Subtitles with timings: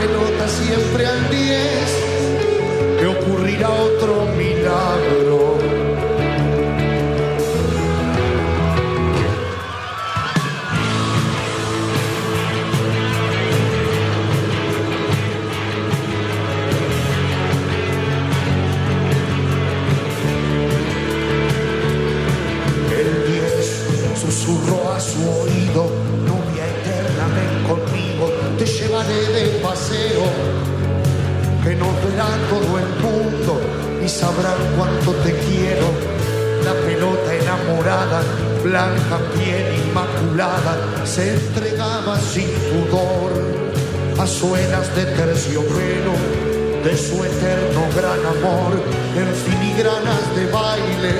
[0.00, 4.27] Pelota siempre al 10 que ocurrirá otro
[34.18, 35.86] sabrán cuánto te quiero.
[36.64, 38.20] La pelota enamorada,
[38.64, 43.30] blanca piel inmaculada, se entregaba sin pudor
[44.18, 46.14] a suelas de terciopelo
[46.82, 48.72] de su eterno gran amor.
[49.14, 51.12] En filigranas de baile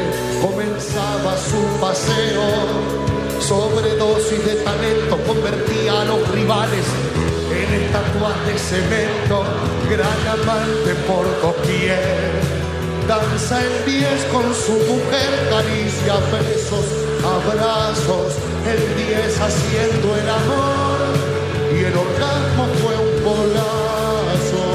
[0.42, 2.46] comenzaba su paseo.
[3.40, 6.84] Sobredosis de talento convertía a los rivales
[7.54, 9.44] en estatuas de cemento,
[9.88, 12.47] gran amante por doquier.
[13.08, 16.84] Danza en pies con su mujer, caricia, besos,
[17.24, 18.34] abrazos,
[18.66, 20.98] el diez haciendo el amor
[21.72, 24.68] y el orgasmo fue un golazo.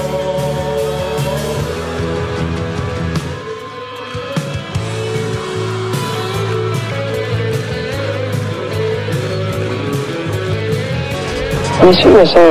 [11.86, 12.48] Mis sueños son,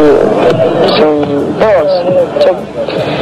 [0.96, 3.21] son dos.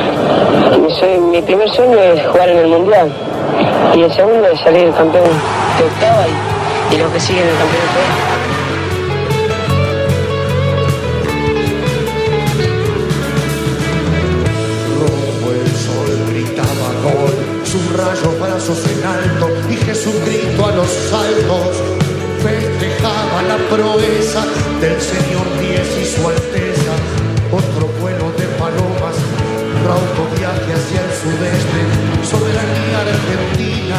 [0.81, 3.11] Mi, sueño- mi primer sueño es jugar en el Mundial
[3.95, 7.21] y el segundo es salir campeón de octava y, y los que
[7.59, 8.01] campeonato.
[15.01, 15.65] Rojo el
[17.03, 21.77] gol, sus rayos brazos en alto y Jesucristo a los saltos
[22.43, 24.45] festejaba la proeza
[24.81, 26.95] del Señor Diez y su Alteza.
[27.53, 29.17] Otro vuelo de palomas,
[33.31, 33.97] argentina.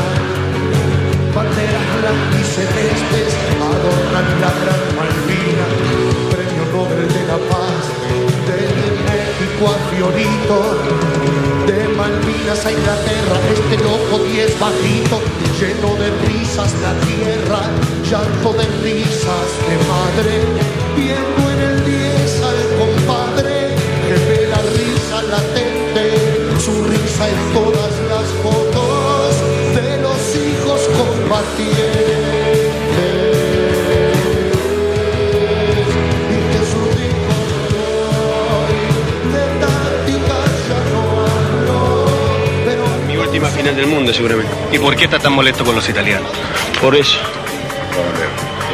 [1.34, 5.68] Banderas blanquicelestes adornan la gran Malvina,
[6.32, 7.84] premio Nobel de la Paz,
[8.48, 10.60] desde México a Fiorito,
[11.68, 15.22] de Malvinas a Inglaterra, este loco diez bajito,
[15.60, 17.62] lleno de risas la tierra,
[18.04, 20.34] llanto de risas de madre,
[20.98, 23.76] viendo en el diez al compadre,
[24.08, 26.04] que ve la risa latente,
[26.60, 28.01] su risa en todas
[43.08, 44.52] Mi última final del mundo, seguramente.
[44.74, 46.30] ¿Y por qué está tan molesto con los italianos?
[46.82, 47.18] Por eso.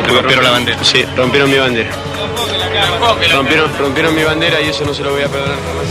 [0.07, 0.83] rompieron la bandera.
[0.83, 1.91] Sí, rompieron mi bandera.
[3.33, 5.85] Rompieron, rompieron mi bandera y eso no se lo voy a perdonar jamás.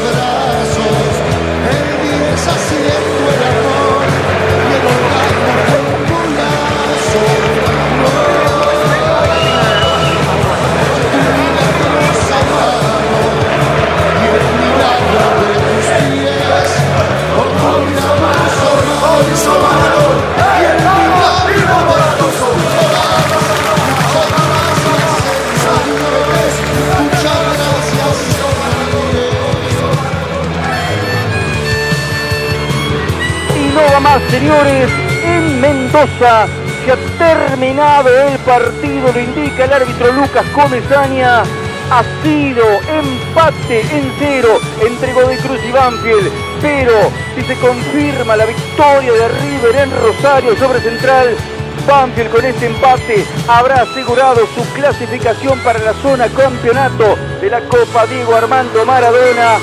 [0.00, 0.39] Besos, abrazos,
[34.10, 34.90] más, señores.
[35.24, 36.46] En Mendoza
[36.84, 41.42] se ha terminado el partido, lo indica el árbitro Lucas Comesaña.
[41.92, 46.30] Ha sido empate en cero entre Godoy Cruz y Banfield.
[46.60, 46.92] Pero
[47.34, 51.36] si se confirma la victoria de River en Rosario sobre Central,
[51.86, 58.06] Banfield con este empate habrá asegurado su clasificación para la zona campeonato de la Copa
[58.06, 59.58] Diego Armando Maradona.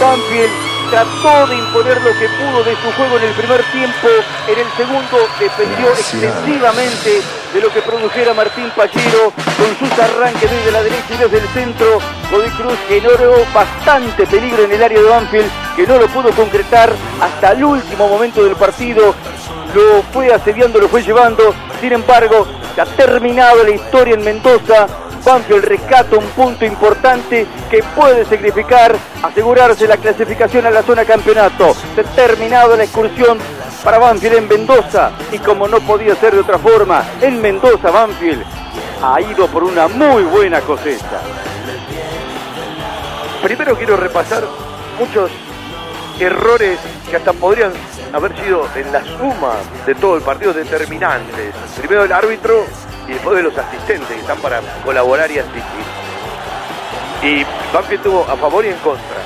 [0.00, 0.59] Banfield
[0.90, 4.08] trató de imponer lo que pudo de su juego en el primer tiempo.
[4.48, 7.22] En el segundo dependió excesivamente
[7.54, 11.48] de lo que produjera Martín Pallero con sus arranques desde la derecha y desde el
[11.48, 11.98] centro.
[12.30, 16.92] Godoy Cruz generó bastante peligro en el área de Banfield que no lo pudo concretar
[17.20, 19.14] hasta el último momento del partido.
[19.74, 21.54] Lo fue asediando, lo fue llevando.
[21.80, 22.46] Sin embargo,
[22.76, 24.86] ha terminado la historia en Mendoza.
[25.24, 31.74] Banfield rescata un punto importante que puede significar asegurarse la clasificación a la zona campeonato.
[31.94, 33.38] Se ha terminado la excursión
[33.84, 38.42] para Banfield en Mendoza y como no podía ser de otra forma, en Mendoza Banfield
[39.02, 41.20] ha ido por una muy buena cosecha.
[43.42, 44.44] Primero quiero repasar
[44.98, 45.30] muchos
[46.18, 46.78] errores
[47.08, 47.72] que hasta podrían
[48.12, 49.54] haber sido en la suma
[49.86, 51.54] de todo el partido determinantes.
[51.76, 52.64] Primero el árbitro
[53.08, 55.62] y después de los asistentes que están para colaborar y asistir.
[57.22, 59.16] Y Banfield tuvo a favor y en contra.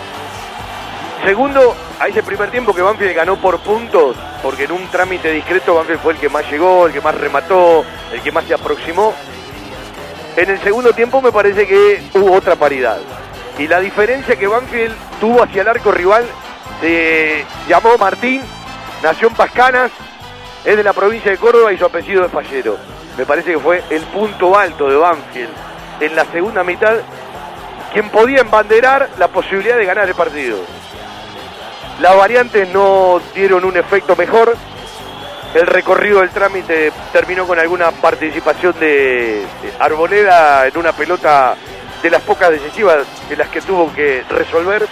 [1.25, 5.75] Segundo, a ese primer tiempo que Banfield ganó por puntos, porque en un trámite discreto
[5.75, 9.15] Banfield fue el que más llegó, el que más remató, el que más se aproximó.
[10.37, 12.99] En el segundo tiempo me parece que hubo otra paridad.
[13.59, 16.27] Y la diferencia que Banfield tuvo hacia el arco rival
[16.81, 18.43] se llamó Martín,
[19.05, 19.91] nació en Pascanas,
[20.65, 22.79] es de la provincia de Córdoba y su apellido es Fallero.
[23.19, 25.51] Me parece que fue el punto alto de Banfield
[26.01, 26.97] en la segunda mitad,
[27.93, 30.57] quien podía embanderar la posibilidad de ganar el partido.
[32.01, 34.57] Las variantes no dieron un efecto mejor.
[35.55, 39.45] El recorrido del trámite terminó con alguna participación de
[39.79, 41.55] Arboleda en una pelota
[42.03, 44.89] de las pocas decisivas de las que tuvo que resolver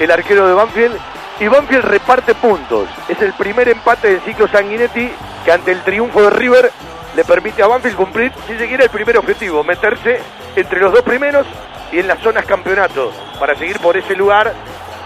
[0.00, 0.98] el arquero de Banfield.
[1.42, 2.88] Y Banfield reparte puntos.
[3.08, 5.10] Es el primer empate del ciclo Sanguinetti
[5.44, 6.70] que ante el triunfo de River
[7.16, 10.20] le permite a Banfield cumplir, si se quiere, el primer objetivo, meterse
[10.54, 11.44] entre los dos primeros
[11.90, 13.10] y en las zonas campeonato
[13.40, 14.54] para seguir por ese lugar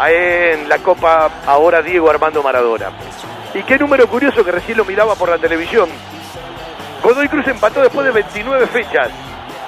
[0.06, 2.90] en la Copa ahora Diego Armando Maradona.
[3.54, 5.88] Y qué número curioso que recién lo miraba por la televisión.
[7.02, 9.08] Godoy Cruz empató después de 29 fechas.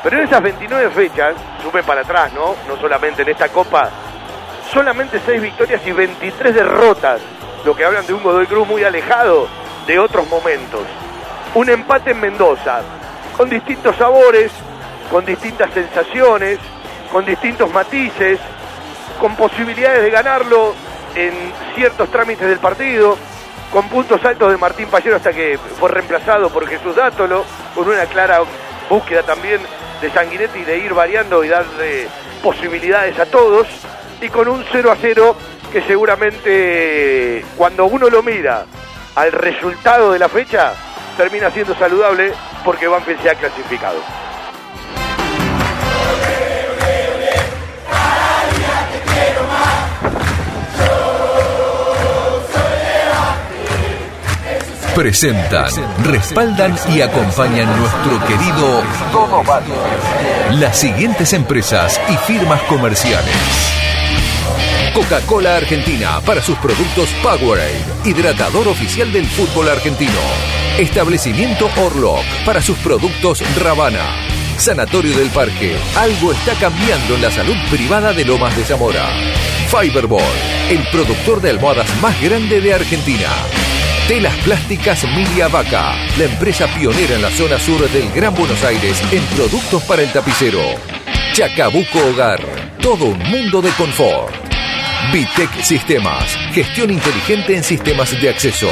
[0.03, 2.57] Pero en esas 29 fechas, sube para atrás, ¿no?
[2.69, 3.89] No solamente en esta Copa,
[4.73, 7.21] solamente 6 victorias y 23 derrotas.
[7.65, 9.49] Lo que hablan de un Godoy Cruz muy alejado
[9.87, 10.83] de otros momentos.
[11.55, 12.83] Un empate en Mendoza,
[13.37, 14.53] con distintos sabores,
[15.11, 16.59] con distintas sensaciones,
[17.11, 18.39] con distintos matices,
[19.19, 20.75] con posibilidades de ganarlo
[21.15, 21.33] en
[21.75, 23.17] ciertos trámites del partido,
[23.73, 27.45] con puntos altos de Martín Pallero hasta que fue reemplazado por Jesús Dátolo,
[27.75, 28.41] con una clara
[28.89, 29.61] búsqueda también
[30.01, 32.09] de Sanguinetti de ir variando y darle
[32.43, 33.67] posibilidades a todos,
[34.21, 35.37] y con un 0 a 0
[35.73, 38.65] que seguramente cuando uno lo mira
[39.15, 40.73] al resultado de la fecha,
[41.17, 42.33] termina siendo saludable
[42.65, 43.99] porque Banfield se ha clasificado.
[54.95, 55.71] Presentan,
[56.05, 58.83] respaldan y acompañan nuestro querido
[59.13, 59.43] Todo.
[60.59, 63.88] Las siguientes empresas y firmas comerciales.
[64.93, 70.21] Coca-Cola Argentina para sus productos Powerade, hidratador oficial del fútbol argentino.
[70.79, 74.05] Establecimiento Orlock para sus productos Ravana.
[74.57, 79.09] Sanatorio del Parque, algo está cambiando en la salud privada de Lomas de Zamora.
[79.69, 80.23] Fiberball,
[80.71, 83.29] el productor de almohadas más grande de Argentina.
[84.09, 89.03] Telas Plásticas Milia Vaca, la empresa pionera en la zona sur del Gran Buenos Aires
[89.13, 90.61] en productos para el tapicero.
[91.35, 92.41] Chacabuco Hogar,
[92.81, 94.48] todo un mundo de confort.
[95.13, 98.69] Vitec Sistemas, gestión inteligente en sistemas de acceso.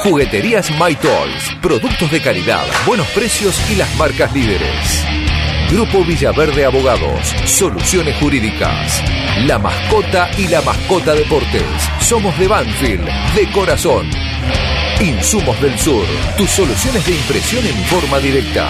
[0.00, 5.06] Jugueterías My Toys, productos de calidad, buenos precios y las marcas líderes.
[5.70, 9.02] Grupo Villaverde Abogados, soluciones jurídicas.
[9.46, 11.64] La mascota y la mascota deportes.
[12.00, 14.10] Somos de Banfield, de corazón.
[15.00, 16.04] Insumos del Sur,
[16.36, 18.68] tus soluciones de impresión en forma directa.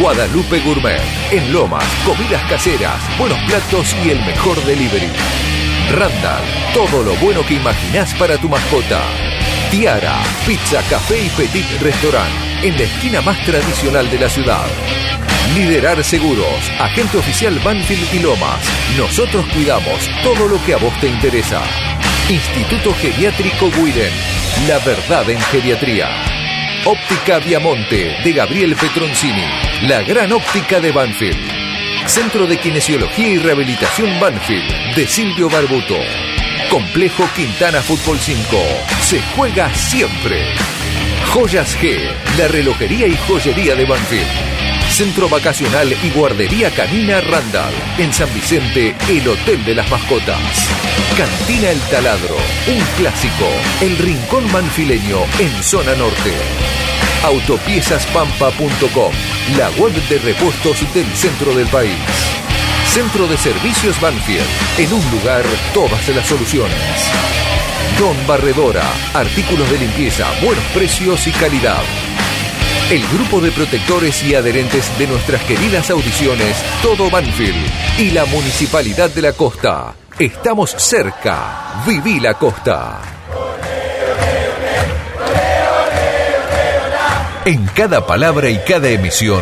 [0.00, 5.55] Guadalupe Gourmet, en Lomas, comidas caseras, buenos platos y el mejor delivery.
[5.90, 6.42] Randall,
[6.74, 9.00] todo lo bueno que imaginás para tu mascota.
[9.70, 10.16] Tiara,
[10.46, 12.28] pizza, café y petit restaurant,
[12.62, 14.66] en la esquina más tradicional de la ciudad.
[15.54, 18.60] Liderar Seguros, agente oficial Banfield y Lomas.
[18.98, 21.62] Nosotros cuidamos todo lo que a vos te interesa.
[22.28, 24.12] Instituto Geriátrico Guiden,
[24.66, 26.08] la verdad en geriatría.
[26.84, 29.46] Óptica Viamonte de Gabriel Petroncini,
[29.82, 31.55] la gran óptica de Banfield.
[32.06, 35.96] Centro de Kinesiología y Rehabilitación Banfield de Silvio Barbuto.
[36.70, 38.42] Complejo Quintana Fútbol 5.
[39.02, 40.54] Se juega siempre.
[41.32, 41.98] Joyas G,
[42.38, 44.28] la relojería y joyería de Banfield.
[44.88, 47.74] Centro Vacacional y Guardería Canina Randall.
[47.98, 50.68] En San Vicente, el Hotel de las Mascotas.
[51.16, 52.36] Cantina El Taladro,
[52.68, 53.48] un clásico.
[53.80, 56.32] El Rincón Manfileño en zona norte.
[57.26, 59.12] Autopiezaspampa.com,
[59.58, 61.98] la web de repuestos del centro del país.
[62.86, 64.46] Centro de Servicios Banfield,
[64.78, 65.42] en un lugar
[65.74, 66.76] todas las soluciones.
[67.98, 71.82] Don Barredora, artículos de limpieza, buenos precios y calidad.
[72.92, 79.10] El grupo de protectores y adherentes de nuestras queridas audiciones, Todo Banfield y la Municipalidad
[79.10, 79.96] de la Costa.
[80.16, 81.82] Estamos cerca.
[81.84, 83.00] Viví la Costa.
[87.46, 89.40] En cada palabra y cada emisión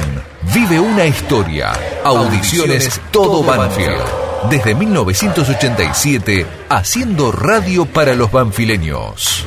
[0.55, 1.73] vive una historia.
[2.05, 4.51] Audiciones Todo Banfield.
[4.51, 9.47] Desde 1987, haciendo radio para los banfileños.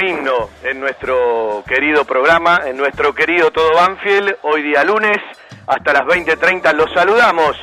[0.00, 5.18] Himno en nuestro querido programa, en nuestro querido Todo Banfield, hoy día lunes,
[5.66, 7.56] hasta las 20.30 los saludamos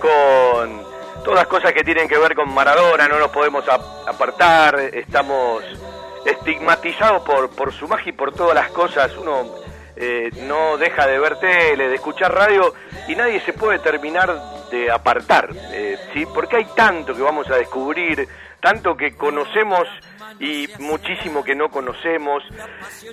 [0.00, 0.82] con
[1.24, 5.64] todas cosas que tienen que ver con Maradona, no nos podemos apartar, estamos
[6.26, 9.46] estigmatizados por, por su magia y por todas las cosas, uno
[9.96, 12.74] eh, no deja de ver tele, de escuchar radio
[13.08, 14.34] y nadie se puede terminar
[14.70, 16.26] de apartar, eh, ¿sí?
[16.26, 18.28] porque hay tanto que vamos a descubrir,
[18.60, 19.88] tanto que conocemos
[20.40, 22.42] y muchísimo que no conocemos,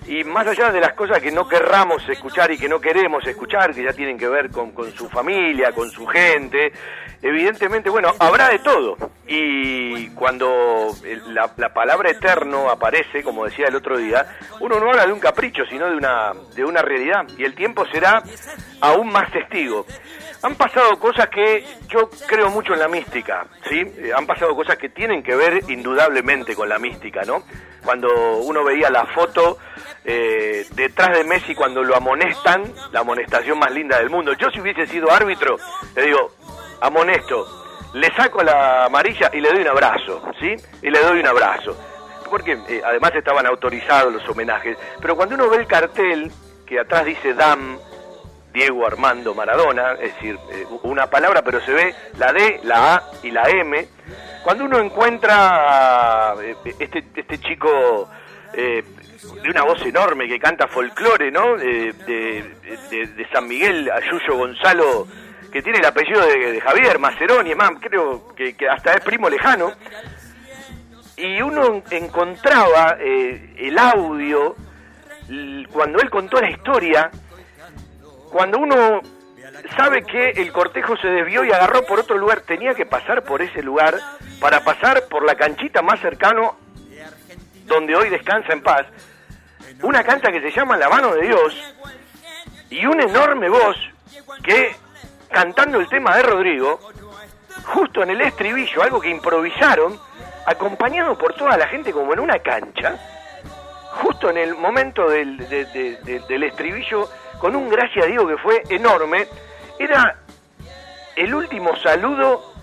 [0.08, 3.74] y más allá de las cosas que no querramos escuchar y que no queremos escuchar,
[3.74, 6.72] que ya tienen que ver con, con su familia, con su gente,
[7.22, 8.98] evidentemente, bueno, habrá de todo.
[9.28, 10.88] Y cuando
[11.28, 14.26] la, la, palabra eterno aparece, como decía el otro día,
[14.60, 17.28] uno no habla de un capricho, sino de una, de una realidad.
[17.38, 18.24] Y el tiempo será
[18.82, 19.86] aún más testigo
[20.42, 23.80] han pasado cosas que yo creo mucho en la mística, ¿sí?
[23.98, 27.44] Eh, han pasado cosas que tienen que ver indudablemente con la mística, ¿no?
[27.84, 29.58] Cuando uno veía la foto
[30.06, 34.34] eh, detrás de Messi cuando lo amonestan, la amonestación más linda del mundo.
[34.34, 35.58] Yo si hubiese sido árbitro,
[35.96, 36.32] le digo,
[36.82, 37.48] amonesto,
[37.94, 40.56] le saco la amarilla y le doy un abrazo, ¿sí?
[40.82, 41.78] Y le doy un abrazo.
[42.30, 44.78] Porque eh, además estaban autorizados los homenajes.
[45.02, 46.32] Pero cuando uno ve el cartel
[46.66, 47.80] que atrás dice DAM,
[48.54, 53.04] Diego Armando Maradona, es decir, eh, una palabra, pero se ve la D, la A
[53.22, 53.88] y la M.
[54.44, 58.10] Cuando uno encuentra eh, este, este chico
[58.54, 58.84] eh,
[59.44, 61.58] de una voz enorme que canta folclore, ¿no?
[61.58, 65.08] De, de, San Miguel, Ayuyo Gonzalo,
[65.52, 69.74] que tiene el apellido de, Javier Maceroni, más, creo que, que, hasta es primo lejano.
[71.18, 74.56] Y uno encontraba el audio
[75.72, 77.12] cuando él contó la historia
[78.32, 79.02] cuando uno
[79.76, 83.42] sabe que el cortejo se desvió y agarró por otro lugar, tenía que pasar por
[83.42, 83.96] ese lugar
[84.40, 86.58] para pasar por la canchita más cercano
[87.66, 88.86] donde hoy descansa en paz,
[89.84, 91.76] una cancha que se llama La mano de Dios
[92.70, 93.78] y una enorme voz
[94.44, 94.76] que
[95.30, 96.80] cantando el tema de Rodrigo,
[97.66, 100.00] justo en el estribillo, algo que improvisaron,
[100.46, 102.98] acompañado por toda la gente como en una cancha,
[104.02, 107.10] justo en el momento del, del estribillo
[107.40, 109.28] con un gracias a Dios que fue enorme,
[109.80, 110.18] era
[111.16, 112.54] el último saludo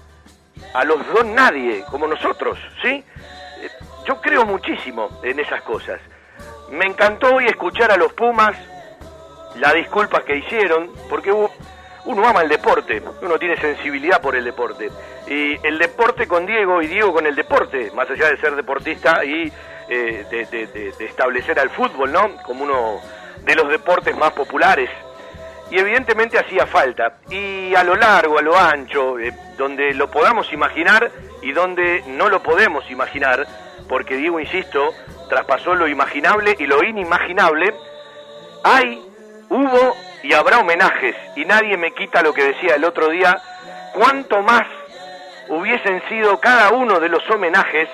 [0.74, 3.04] a los don nadie, como nosotros, ¿sí?
[4.06, 6.00] Yo creo muchísimo en esas cosas.
[6.70, 8.56] Me encantó hoy escuchar a los Pumas
[9.56, 14.90] las disculpas que hicieron, porque uno ama el deporte, uno tiene sensibilidad por el deporte.
[15.26, 19.24] Y el deporte con Diego y Diego con el deporte, más allá de ser deportista
[19.24, 19.52] y
[19.88, 22.36] eh, de, establecer al fútbol, ¿no?
[22.42, 23.00] Como uno
[23.46, 24.90] de los deportes más populares.
[25.70, 27.18] Y evidentemente hacía falta.
[27.30, 31.10] Y a lo largo, a lo ancho, eh, donde lo podamos imaginar
[31.42, 33.46] y donde no lo podemos imaginar,
[33.88, 34.92] porque digo, insisto,
[35.28, 37.72] traspasó lo imaginable y lo inimaginable,
[38.64, 39.00] hay,
[39.48, 41.14] hubo y habrá homenajes.
[41.36, 43.40] Y nadie me quita lo que decía el otro día,
[43.94, 44.66] cuánto más
[45.48, 47.88] hubiesen sido cada uno de los homenajes,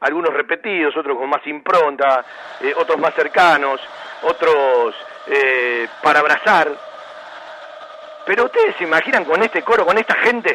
[0.00, 2.24] algunos repetidos, otros con más impronta,
[2.60, 3.80] eh, otros más cercanos,
[4.22, 4.94] otros
[5.26, 6.68] eh, para abrazar.
[8.26, 10.50] Pero ustedes se imaginan con este coro, con esta gente.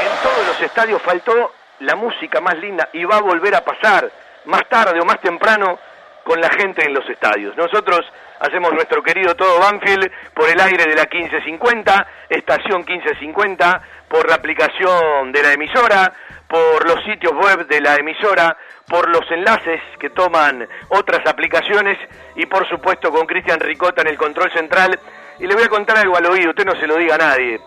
[0.00, 4.10] En todos los estadios faltó la música más linda y va a volver a pasar
[4.46, 5.78] más tarde o más temprano.
[6.26, 7.56] con la gente en los estadios.
[7.56, 8.00] Nosotros
[8.40, 14.34] hacemos nuestro querido todo Banfield por el aire de la 1550, estación 1550, por la
[14.34, 16.12] aplicación de la emisora,
[16.48, 18.56] por los sitios web de la emisora,
[18.88, 21.98] por los enlaces que toman otras aplicaciones
[22.36, 24.98] y por supuesto con Cristian Ricota en el control central.
[25.38, 27.60] Y le voy a contar algo al oído, usted no se lo diga a nadie.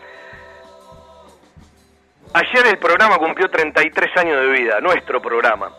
[2.34, 5.72] Ayer el programa cumplió 33 años de vida, nuestro programa.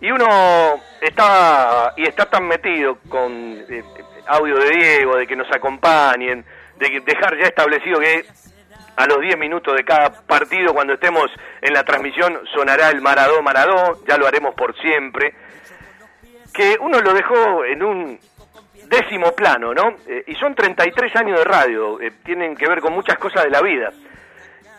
[0.00, 3.84] Y uno está y está tan metido con eh,
[4.26, 6.44] audio de Diego, de que nos acompañen,
[6.76, 8.24] de dejar ya establecido que
[8.96, 11.30] a los 10 minutos de cada partido, cuando estemos
[11.60, 15.34] en la transmisión, sonará el Maradó, Maradó, ya lo haremos por siempre,
[16.52, 18.20] que uno lo dejó en un
[18.88, 19.96] décimo plano, ¿no?
[20.06, 23.50] Eh, y son 33 años de radio, eh, tienen que ver con muchas cosas de
[23.50, 23.90] la vida.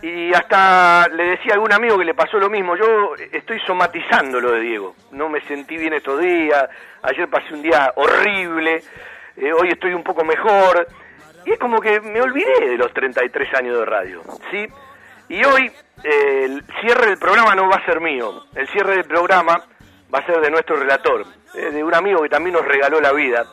[0.04, 4.40] Y hasta le decía a algún amigo que le pasó lo mismo, yo estoy somatizando
[4.40, 6.70] lo de Diego, no me sentí bien estos días,
[7.02, 8.84] ayer pasé un día horrible,
[9.38, 10.86] eh, hoy estoy un poco mejor,
[11.46, 14.22] y es como que me olvidé de los 33 años de radio,
[14.52, 14.68] ¿sí?
[15.30, 15.72] Y hoy
[16.04, 19.64] eh, el cierre del programa no va a ser mío, el cierre del programa
[20.14, 23.12] va a ser de nuestro relator, eh, de un amigo que también nos regaló la
[23.14, 23.46] vida.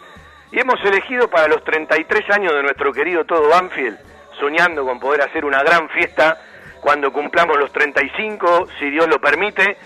[0.52, 3.98] Y hemos elegido para los 33 años de nuestro querido Todo Banfield,
[4.38, 6.40] soñando con poder hacer una gran fiesta
[6.80, 9.76] cuando cumplamos los 35, si Dios lo permite,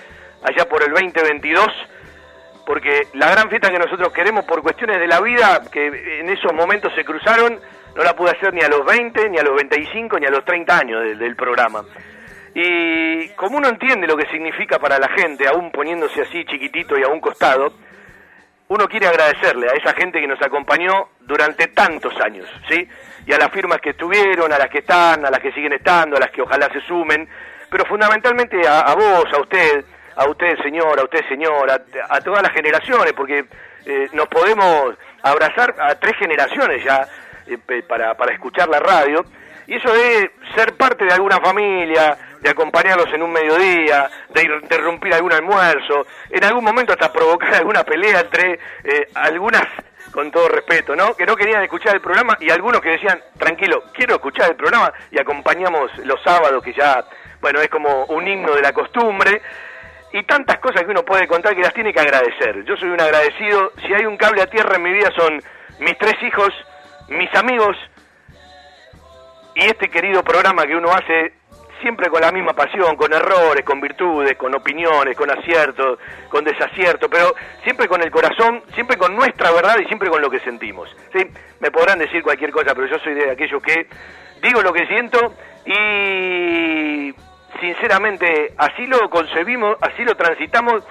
[0.42, 1.68] allá por el 2022
[2.64, 6.52] porque la gran fiesta que nosotros queremos por cuestiones de la vida que en esos
[6.52, 7.60] momentos se cruzaron
[7.94, 10.44] no la pude hacer ni a los 20, ni a los 25, ni a los
[10.44, 11.84] 30 años del, programa.
[12.54, 17.02] Y como uno entiende lo que significa para la gente, aún poniéndose así chiquitito y
[17.02, 17.72] a un costado,
[18.68, 22.88] uno quiere agradecerle a esa gente que nos acompañó durante tantos años, ¿sí?
[23.26, 26.16] Y a las firmas que estuvieron, a las que están, a las que siguen estando,
[26.16, 27.28] a las que ojalá se sumen,
[27.70, 29.84] pero fundamentalmente a, vos, a usted,
[30.16, 33.44] a usted señor, a usted señora, a, todas las generaciones, porque
[33.86, 37.06] eh, nos podemos abrazar a tres generaciones ya
[37.86, 39.24] para, para escuchar la radio,
[39.66, 45.14] y eso de ser parte de alguna familia, de acompañarlos en un mediodía, de interrumpir
[45.14, 49.64] algún almuerzo, en algún momento hasta provocar alguna pelea entre eh, algunas,
[50.12, 51.14] con todo respeto, ¿no?
[51.14, 54.92] Que no querían escuchar el programa y algunos que decían, tranquilo, quiero escuchar el programa
[55.10, 57.02] y acompañamos los sábados, que ya,
[57.40, 59.40] bueno, es como un himno de la costumbre.
[60.12, 62.64] Y tantas cosas que uno puede contar que las tiene que agradecer.
[62.64, 63.72] Yo soy un agradecido.
[63.84, 65.42] Si hay un cable a tierra en mi vida son
[65.80, 66.54] mis tres hijos,
[67.08, 67.76] mis amigos
[69.54, 71.34] y este querido programa que uno hace
[71.80, 75.98] siempre con la misma pasión, con errores, con virtudes, con opiniones, con aciertos,
[76.30, 80.30] con desaciertos, pero siempre con el corazón, siempre con nuestra verdad y siempre con lo
[80.30, 80.88] que sentimos.
[81.12, 81.26] ¿sí?
[81.60, 83.86] Me podrán decir cualquier cosa, pero yo soy de aquellos que
[84.42, 85.34] digo lo que siento
[85.66, 87.14] y
[87.60, 90.84] sinceramente así lo concebimos, así lo transitamos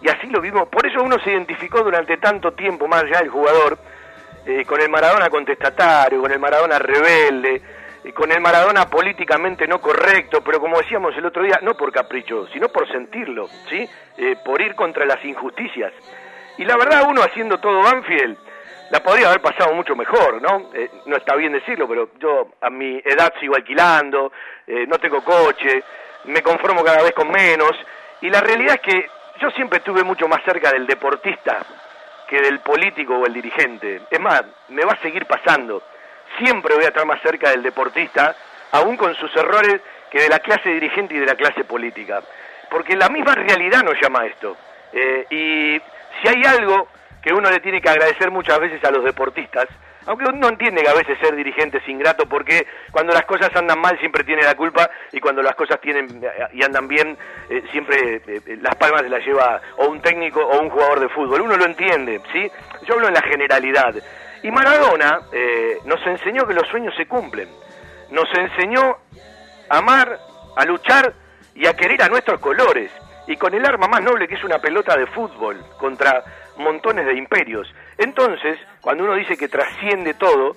[0.00, 0.68] y así lo vimos.
[0.68, 3.78] Por eso uno se identificó durante tanto tiempo más ya el jugador
[4.50, 7.60] eh, con el Maradona contestatario, con el Maradona rebelde,
[8.02, 11.92] eh, con el Maradona políticamente no correcto, pero como decíamos el otro día, no por
[11.92, 13.86] capricho, sino por sentirlo, ¿sí?
[14.16, 15.92] Eh, por ir contra las injusticias.
[16.56, 18.38] Y la verdad, uno haciendo todo Banfield,
[18.90, 20.70] la podría haber pasado mucho mejor, ¿no?
[21.04, 24.32] no está bien decirlo, pero yo a mi edad sigo alquilando,
[24.66, 25.84] no tengo coche,
[26.24, 27.72] me conformo cada vez con menos,
[28.22, 29.10] y la realidad es que
[29.42, 31.66] yo siempre estuve mucho más cerca del deportista
[32.28, 34.02] que del político o el dirigente.
[34.10, 35.82] Es más, me va a seguir pasando.
[36.38, 38.36] Siempre voy a estar más cerca del deportista,
[38.72, 42.22] aún con sus errores, que de la clase dirigente y de la clase política.
[42.70, 44.56] Porque la misma realidad nos llama a esto.
[44.92, 45.82] Eh, y
[46.20, 46.88] si hay algo
[47.22, 49.66] que uno le tiene que agradecer muchas veces a los deportistas,
[50.08, 53.78] aunque uno entiende que a veces ser dirigente es ingrato porque cuando las cosas andan
[53.78, 57.16] mal siempre tiene la culpa y cuando las cosas tienen y andan bien
[57.50, 61.00] eh, siempre eh, eh, las palmas se las lleva o un técnico o un jugador
[61.00, 61.42] de fútbol.
[61.42, 62.50] Uno lo entiende, ¿sí?
[62.86, 63.94] Yo hablo en la generalidad.
[64.42, 65.20] Y Maradona
[65.84, 67.48] nos enseñó que los sueños se cumplen.
[68.10, 68.96] Nos enseñó
[69.68, 70.18] a amar,
[70.56, 71.12] a luchar
[71.54, 72.90] y a querer a nuestros colores.
[73.26, 76.24] Y con el arma más noble que es una pelota de fútbol contra
[76.56, 77.68] montones de imperios.
[77.98, 80.56] Entonces, cuando uno dice que trasciende todo,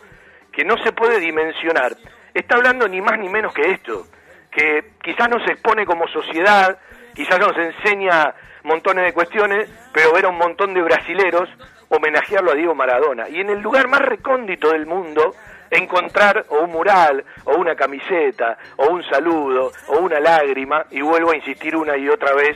[0.51, 1.97] que no se puede dimensionar,
[2.33, 4.05] está hablando ni más ni menos que esto,
[4.51, 6.77] que quizás nos expone como sociedad,
[7.15, 11.49] quizás nos enseña montones de cuestiones, pero ver a un montón de brasileros
[11.89, 13.27] homenajearlo a Diego Maradona.
[13.27, 15.35] Y en el lugar más recóndito del mundo,
[15.69, 21.31] encontrar o un mural, o una camiseta, o un saludo, o una lágrima, y vuelvo
[21.31, 22.55] a insistir una y otra vez,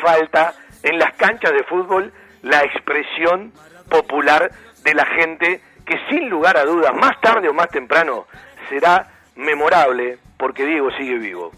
[0.00, 2.12] falta en las canchas de fútbol
[2.42, 3.52] la expresión
[3.90, 4.50] popular
[4.82, 8.26] de la gente que sin lugar a dudas, más tarde o más temprano,
[8.68, 11.52] será memorable porque Diego sigue vivo.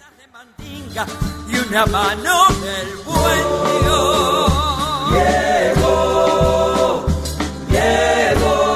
[0.58, 3.62] Y una mano del buen
[5.12, 7.06] Diego.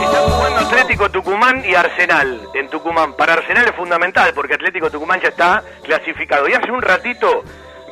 [0.03, 3.15] Están jugando Atlético Tucumán y Arsenal en Tucumán.
[3.15, 6.49] Para Arsenal es fundamental porque Atlético Tucumán ya está clasificado.
[6.49, 7.45] Y hace un ratito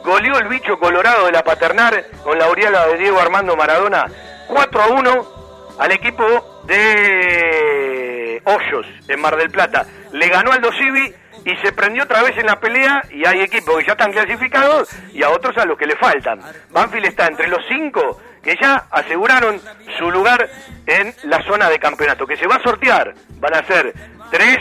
[0.05, 4.07] goleó el bicho colorado de la Paternar con la aureola de Diego Armando Maradona
[4.48, 5.43] 4 a 1
[5.78, 9.87] al equipo de Hoyos en Mar del Plata.
[10.12, 13.76] Le ganó al Civi y se prendió otra vez en la pelea y hay equipos
[13.78, 16.40] que ya están clasificados y a otros a los que le faltan.
[16.70, 19.60] Banfield está entre los cinco que ya aseguraron
[19.98, 20.48] su lugar
[20.87, 23.14] en la zona de campeonato, que se va a sortear.
[23.40, 23.92] Van a ser
[24.30, 24.58] tres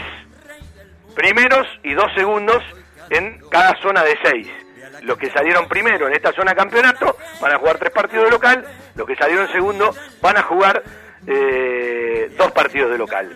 [1.14, 2.62] primeros y dos segundos
[3.10, 4.48] en cada zona de seis.
[5.02, 8.30] Los que salieron primero en esta zona de campeonato van a jugar tres partidos de
[8.30, 10.82] local, los que salieron segundo van a jugar
[11.26, 13.30] eh, dos partidos de local.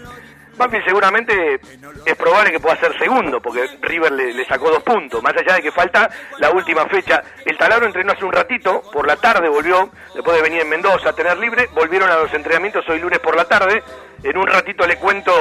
[0.59, 1.61] Banfield seguramente
[2.05, 5.63] es probable que pueda ser segundo, porque River le, sacó dos puntos, más allá de
[5.63, 7.23] que falta la última fecha.
[7.45, 11.11] El Taladro entrenó hace un ratito, por la tarde volvió, después de venir en Mendoza
[11.11, 13.85] a tener libre, volvieron a los entrenamientos hoy lunes por la tarde.
[14.25, 15.33] En un ratito le cuento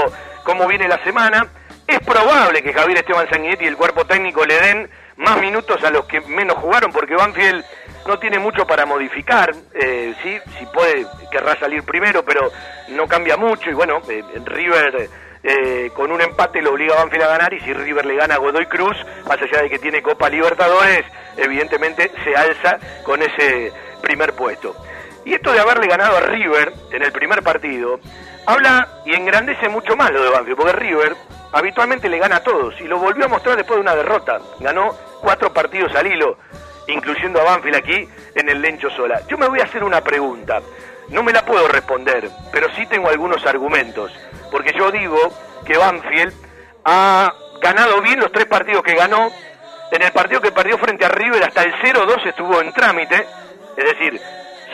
[0.43, 1.47] cómo viene la semana.
[1.87, 5.89] Es probable que Javier Esteban Sanguinetti y el cuerpo técnico le den más minutos a
[5.89, 7.65] los que menos jugaron, porque Banfield
[8.07, 12.51] no tiene mucho para modificar, eh, sí, si puede, querrá salir primero, pero
[12.89, 15.09] no cambia mucho, y bueno, eh, River
[15.43, 18.35] eh, con un empate lo obliga a Banfield a ganar, y si River le gana
[18.35, 23.71] a Godoy Cruz, más allá de que tiene Copa Libertadores, evidentemente se alza con ese
[24.01, 24.75] primer puesto.
[25.25, 27.99] Y esto de haberle ganado a River en el primer partido,
[28.45, 31.15] habla y engrandece mucho más lo de Banfield, porque River
[31.51, 34.95] habitualmente le gana a todos, y lo volvió a mostrar después de una derrota, ganó
[35.21, 36.37] cuatro partidos al hilo,
[36.87, 39.21] incluyendo a Banfield aquí en el Lencho Sola.
[39.27, 40.61] Yo me voy a hacer una pregunta.
[41.09, 44.11] No me la puedo responder, pero sí tengo algunos argumentos.
[44.51, 45.17] Porque yo digo
[45.65, 46.33] que Banfield
[46.85, 49.31] ha ganado bien los tres partidos que ganó.
[49.91, 53.25] En el partido que perdió frente a River hasta el 0-2 estuvo en trámite.
[53.77, 54.19] Es decir,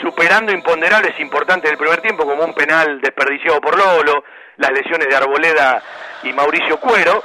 [0.01, 4.23] superando imponderables importantes del primer tiempo, como un penal desperdiciado por Lolo,
[4.57, 5.81] las lesiones de Arboleda
[6.23, 7.23] y Mauricio Cuero.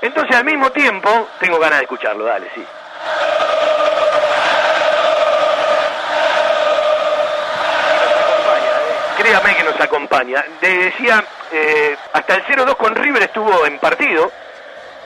[0.00, 2.64] Entonces, al mismo tiempo, tengo ganas de escucharlo, dale, sí.
[9.22, 10.44] Créame que nos acompaña.
[10.60, 14.32] decía, eh, hasta el 0-2 con River estuvo en partido,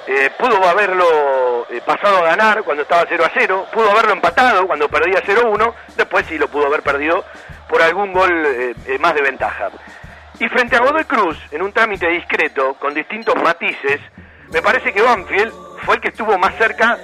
[0.07, 4.89] eh, pudo haberlo eh, pasado a ganar cuando estaba 0 0, pudo haberlo empatado cuando
[4.89, 7.25] perdía 0-1, después sí lo pudo haber perdido
[7.69, 9.69] por algún gol más de ventaja.
[10.39, 14.01] Y frente a Godoy Cruz, en un trámite discreto, con distintos matices,
[14.53, 15.53] me parece que Banfield
[15.85, 16.97] fue el que estuvo más cerca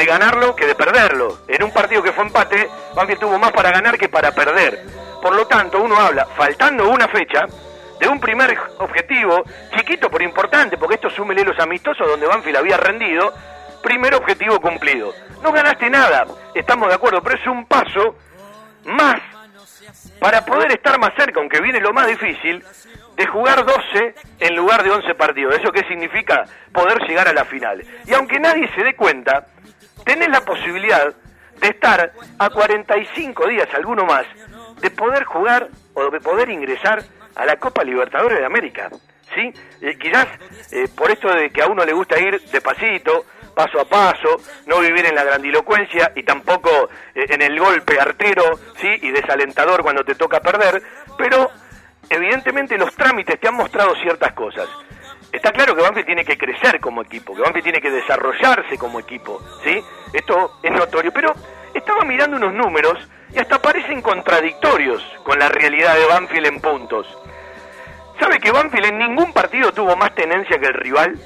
[0.00, 1.40] de ganarlo que de perderlo.
[1.46, 4.82] En un partido que fue empate, Banfield tuvo más para ganar que para perder.
[5.20, 7.44] Por lo tanto, uno habla, faltando una fecha,
[7.98, 9.44] de un primer objetivo,
[9.76, 13.34] chiquito pero importante, porque esto súmele los amistosos donde Banfield había rendido,
[13.82, 15.12] primer objetivo cumplido.
[15.42, 18.16] No ganaste nada, estamos de acuerdo, pero es un paso
[18.86, 19.20] más
[20.18, 22.64] para poder estar más cerca, aunque viene lo más difícil,
[23.16, 25.56] de jugar 12 en lugar de 11 partidos.
[25.56, 26.44] ¿Eso qué significa?
[26.72, 27.84] Poder llegar a la final.
[28.06, 29.44] Y aunque nadie se dé cuenta,
[30.04, 31.14] tenés la posibilidad
[31.60, 34.26] de estar a 45 días, alguno más,
[34.80, 37.02] de poder jugar o de poder ingresar
[37.34, 38.88] a la Copa Libertadores de América.
[39.34, 39.52] ¿sí?
[39.80, 40.26] Eh, quizás
[40.96, 45.06] por esto de que a uno le gusta ir despacito, paso a paso, no vivir
[45.06, 48.88] en la grandilocuencia y tampoco eh, en el golpe artero ¿sí?
[49.02, 50.82] y desalentador cuando te toca perder,
[51.18, 51.50] pero
[52.08, 54.68] evidentemente los trámites te han mostrado ciertas cosas.
[55.32, 58.98] Está claro que Banfield tiene que crecer como equipo, que Banfield tiene que desarrollarse como
[58.98, 59.82] equipo, ¿sí?
[60.12, 61.32] Esto es notorio, pero
[61.72, 62.98] estaba mirando unos números
[63.32, 67.06] y hasta parecen contradictorios con la realidad de Banfield en puntos.
[68.18, 71.18] ¿Sabe que Banfield en ningún partido tuvo más tenencia que el rival?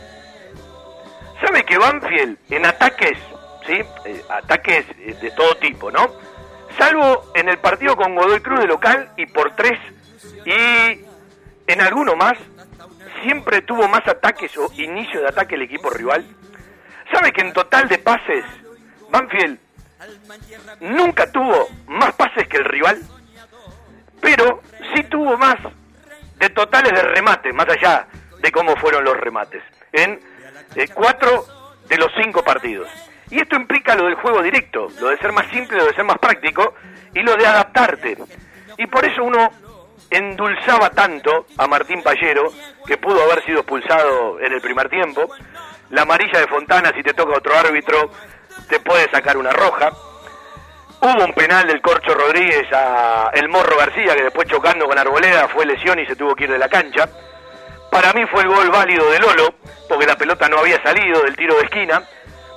[1.40, 3.18] ¿Sabe que Banfield en ataques,
[3.66, 3.82] ¿sí?
[4.04, 6.12] Eh, ataques eh, de todo tipo, ¿no?
[6.78, 9.78] Salvo en el partido con Godoy Cruz de local y por tres,
[10.44, 11.04] y
[11.66, 12.36] en alguno más,
[13.24, 16.24] siempre tuvo más ataques o inicio de ataque el equipo rival.
[17.12, 18.44] ¿Sabe que en total de pases,
[19.10, 19.58] Banfield
[20.80, 23.00] nunca tuvo más pases que el rival,
[24.20, 24.62] pero
[24.94, 25.56] sí tuvo más
[26.36, 28.06] de totales de remates, más allá
[28.40, 30.20] de cómo fueron los remates, en
[30.74, 31.46] eh, cuatro
[31.88, 32.88] de los cinco partidos.
[33.30, 36.04] Y esto implica lo del juego directo, lo de ser más simple, lo de ser
[36.04, 36.74] más práctico
[37.14, 38.18] y lo de adaptarte.
[38.76, 39.50] Y por eso uno
[40.10, 42.52] endulzaba tanto a Martín Pallero,
[42.86, 45.28] que pudo haber sido expulsado en el primer tiempo.
[45.90, 48.10] La amarilla de Fontana, si te toca otro árbitro,
[48.68, 49.92] te puede sacar una roja.
[51.00, 55.48] Hubo un penal del Corcho Rodríguez a El Morro García, que después chocando con Arboleda
[55.48, 57.08] fue lesión y se tuvo que ir de la cancha.
[57.90, 59.54] Para mí fue el gol válido de Lolo,
[59.88, 62.02] porque la pelota no había salido del tiro de esquina.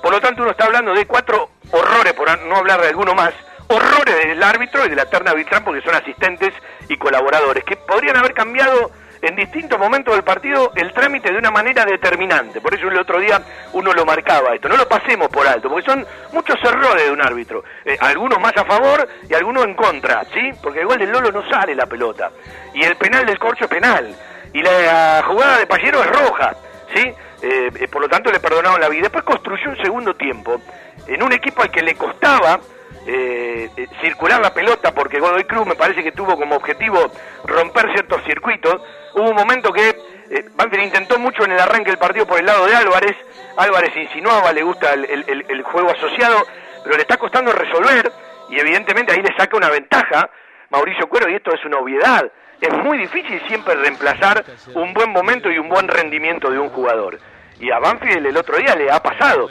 [0.02, 3.34] Por lo tanto, uno está hablando de cuatro horrores, por no hablar de alguno más,
[3.68, 6.52] horrores del árbitro y de la terna arbitral porque son asistentes
[6.88, 8.90] y colaboradores, que podrían haber cambiado
[9.22, 12.60] en distintos momentos del partido el trámite de una manera determinante.
[12.60, 13.40] Por eso el otro día
[13.72, 14.68] uno lo marcaba esto.
[14.68, 17.64] No lo pasemos por alto, porque son muchos errores de un árbitro.
[17.84, 20.50] Eh, algunos más a favor y algunos en contra, ¿sí?
[20.62, 22.30] Porque igual del Lolo no sale la pelota.
[22.74, 24.14] Y el penal del Corcho es penal.
[24.52, 26.54] Y la jugada de Pallero es roja,
[26.94, 27.12] ¿sí?
[27.42, 29.02] Eh, eh, por lo tanto le perdonaron la vida.
[29.02, 30.60] Después construyó un segundo tiempo
[31.06, 32.60] en un equipo al que le costaba
[33.10, 37.10] eh, eh, circular la pelota porque Godoy Cruz me parece que tuvo como objetivo
[37.44, 38.82] romper ciertos circuitos.
[39.14, 39.88] Hubo un momento que
[40.30, 43.16] eh, Banfield intentó mucho en el arranque del partido por el lado de Álvarez.
[43.56, 46.46] Álvarez insinuaba, le gusta el, juego asociado,
[46.84, 48.12] pero le está costando resolver
[48.50, 50.28] y evidentemente ahí le saca una ventaja
[50.68, 52.30] Mauricio Cuero y esto es una obviedad.
[52.60, 54.44] Es muy difícil siempre reemplazar
[54.74, 57.18] un buen momento y un buen rendimiento de un jugador.
[57.58, 59.48] Y a Banfield el otro día le ha pasado.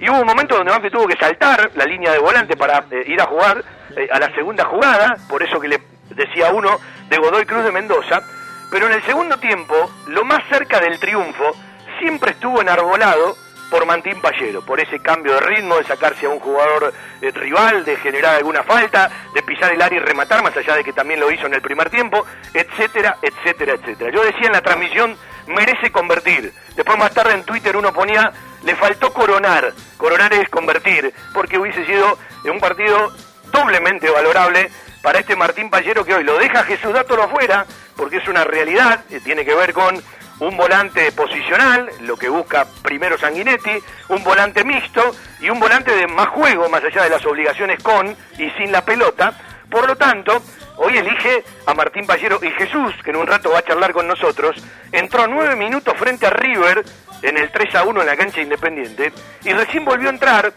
[0.00, 3.04] Y hubo un momento donde Banfield tuvo que saltar la línea de volante para eh,
[3.06, 3.62] ir a jugar
[3.94, 7.70] eh, a la segunda jugada, por eso que le decía uno de Godoy Cruz de
[7.70, 8.22] Mendoza.
[8.70, 11.54] Pero en el segundo tiempo, lo más cerca del triunfo,
[11.98, 13.36] siempre estuvo enarbolado
[13.70, 17.84] por Mantín Pallero, por ese cambio de ritmo, de sacarse a un jugador eh, rival,
[17.84, 21.20] de generar alguna falta, de pisar el área y rematar, más allá de que también
[21.20, 24.10] lo hizo en el primer tiempo, etcétera, etcétera, etcétera.
[24.10, 25.14] Yo decía en la transmisión,
[25.46, 26.52] merece convertir.
[26.74, 28.32] Después más tarde en Twitter uno ponía,
[28.62, 29.72] le faltó coronar.
[29.96, 33.12] Coronar es convertir, porque hubiese sido un partido
[33.52, 34.70] doblemente valorable
[35.02, 39.04] para este Martín Pallero que hoy lo deja Jesús Dátolo afuera, porque es una realidad,
[39.08, 40.02] que tiene que ver con
[40.40, 46.06] un volante posicional, lo que busca primero Sanguinetti, un volante mixto y un volante de
[46.06, 49.34] más juego, más allá de las obligaciones con y sin la pelota.
[49.70, 50.42] Por lo tanto,
[50.76, 54.08] hoy elige a Martín Pallero y Jesús, que en un rato va a charlar con
[54.08, 54.56] nosotros,
[54.92, 56.84] entró nueve minutos frente a River
[57.22, 59.12] en el 3 a 1 en la cancha independiente
[59.44, 60.52] y recién volvió a entrar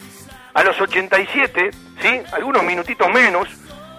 [0.54, 1.72] a los 87,
[2.02, 2.22] ¿sí?
[2.32, 3.48] algunos minutitos menos,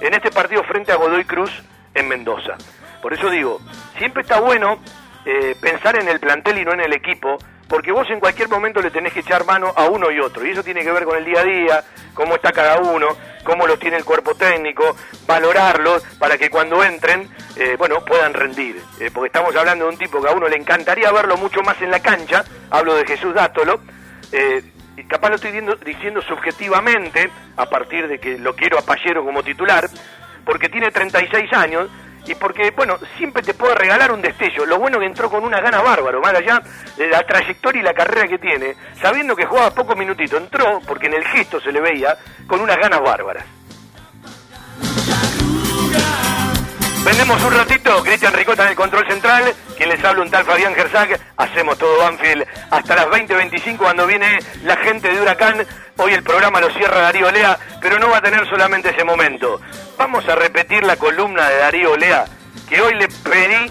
[0.00, 1.50] en este partido frente a Godoy Cruz
[1.94, 2.56] en Mendoza.
[3.02, 3.60] Por eso digo,
[3.98, 4.78] siempre está bueno
[5.24, 8.80] eh, pensar en el plantel y no en el equipo, porque vos en cualquier momento
[8.80, 11.16] le tenés que echar mano a uno y otro, y eso tiene que ver con
[11.16, 13.08] el día a día, cómo está cada uno,
[13.44, 14.96] cómo lo tiene el cuerpo técnico,
[15.26, 18.80] valorarlos para que cuando entren, eh, bueno, puedan rendir.
[19.00, 21.80] Eh, porque estamos hablando de un tipo que a uno le encantaría verlo mucho más
[21.82, 23.80] en la cancha, hablo de Jesús Dátolo,
[24.96, 29.24] y capaz lo estoy diciendo, diciendo subjetivamente, a partir de que lo quiero a Pallero
[29.24, 29.88] como titular,
[30.44, 31.88] porque tiene 36 años
[32.26, 34.66] y porque, bueno, siempre te puede regalar un destello.
[34.66, 36.62] Lo bueno que entró con una gana bárbaro, más allá
[36.96, 41.06] de la trayectoria y la carrera que tiene, sabiendo que jugaba pocos minutitos, entró, porque
[41.06, 43.44] en el gesto se le veía, con unas ganas bárbaras.
[47.04, 50.74] Vendemos un ratito, Cristian Ricota en el control central, quien les habla un tal Fabián
[50.74, 56.22] Gersag, hacemos todo Banfield hasta las 20.25 cuando viene la gente de Huracán, hoy el
[56.22, 59.60] programa lo cierra Darío Lea, pero no va a tener solamente ese momento.
[59.96, 62.24] Vamos a repetir la columna de Darío Lea,
[62.68, 63.70] que hoy le pedí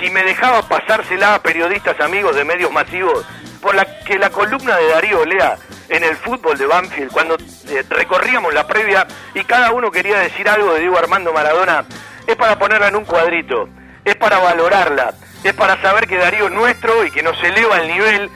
[0.00, 3.24] si me dejaba pasársela a periodistas amigos de medios masivos,
[3.60, 5.56] por la que la columna de Darío Lea
[5.88, 10.48] en el fútbol de Banfield, cuando eh, recorríamos la previa y cada uno quería decir
[10.48, 11.84] algo de Diego Armando Maradona,
[12.26, 13.68] es para ponerla en un cuadrito,
[14.04, 17.88] es para valorarla, es para saber que Darío es nuestro y que nos eleva el
[17.88, 18.30] nivel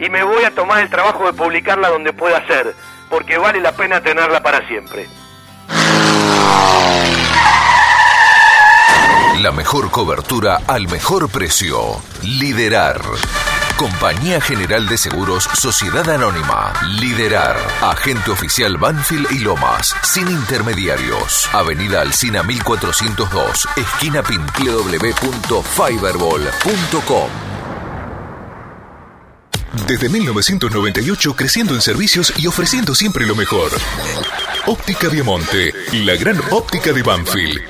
[0.00, 2.74] y me voy a tomar el trabajo de publicarla donde pueda ser,
[3.08, 5.06] porque vale la pena tenerla para siempre.
[9.40, 12.02] La mejor cobertura al mejor precio.
[12.22, 13.00] Liderar.
[13.76, 16.72] Compañía General de Seguros Sociedad Anónima.
[17.00, 17.56] Liderar.
[17.80, 19.96] Agente oficial Banfield y Lomas.
[20.02, 21.48] Sin intermediarios.
[21.54, 23.66] Avenida Alcina 1402.
[23.76, 24.44] Esquina Pin.
[24.58, 27.49] www.fiberball.com.
[29.86, 33.70] Desde 1998 creciendo en servicios y ofreciendo siempre lo mejor.
[34.66, 37.69] Óptica Viamonte, la gran óptica de Banfield.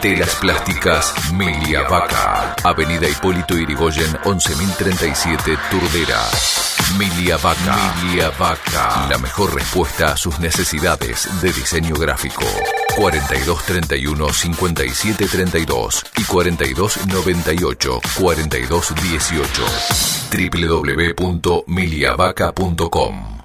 [0.00, 2.54] Telas Plásticas Milia Vaca.
[2.64, 6.22] Avenida Hipólito Irigoyen 11037 Turdera.
[6.98, 7.76] Milia Vaca.
[8.02, 9.06] Milia Vaca.
[9.10, 12.46] La mejor respuesta a sus necesidades de diseño gráfico.
[12.96, 19.62] 4231 5732 y 4298 4218.
[21.16, 23.40] www.miliavaca.com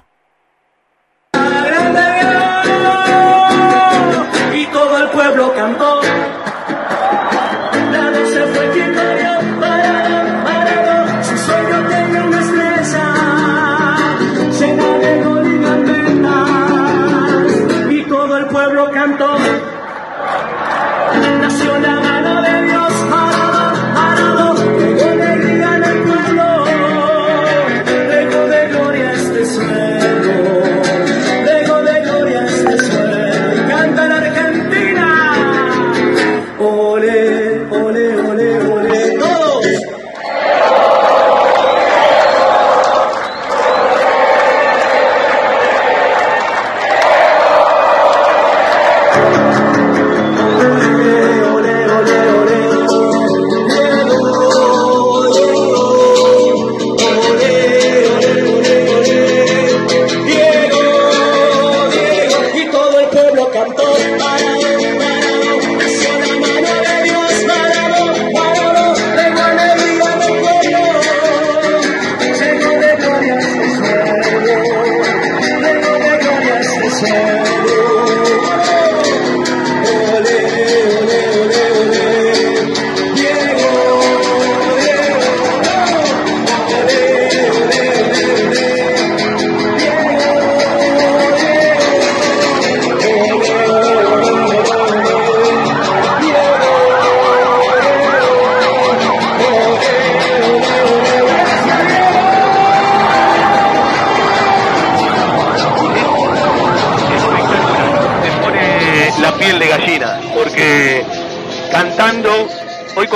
[4.54, 6.00] Y todo el pueblo cantó.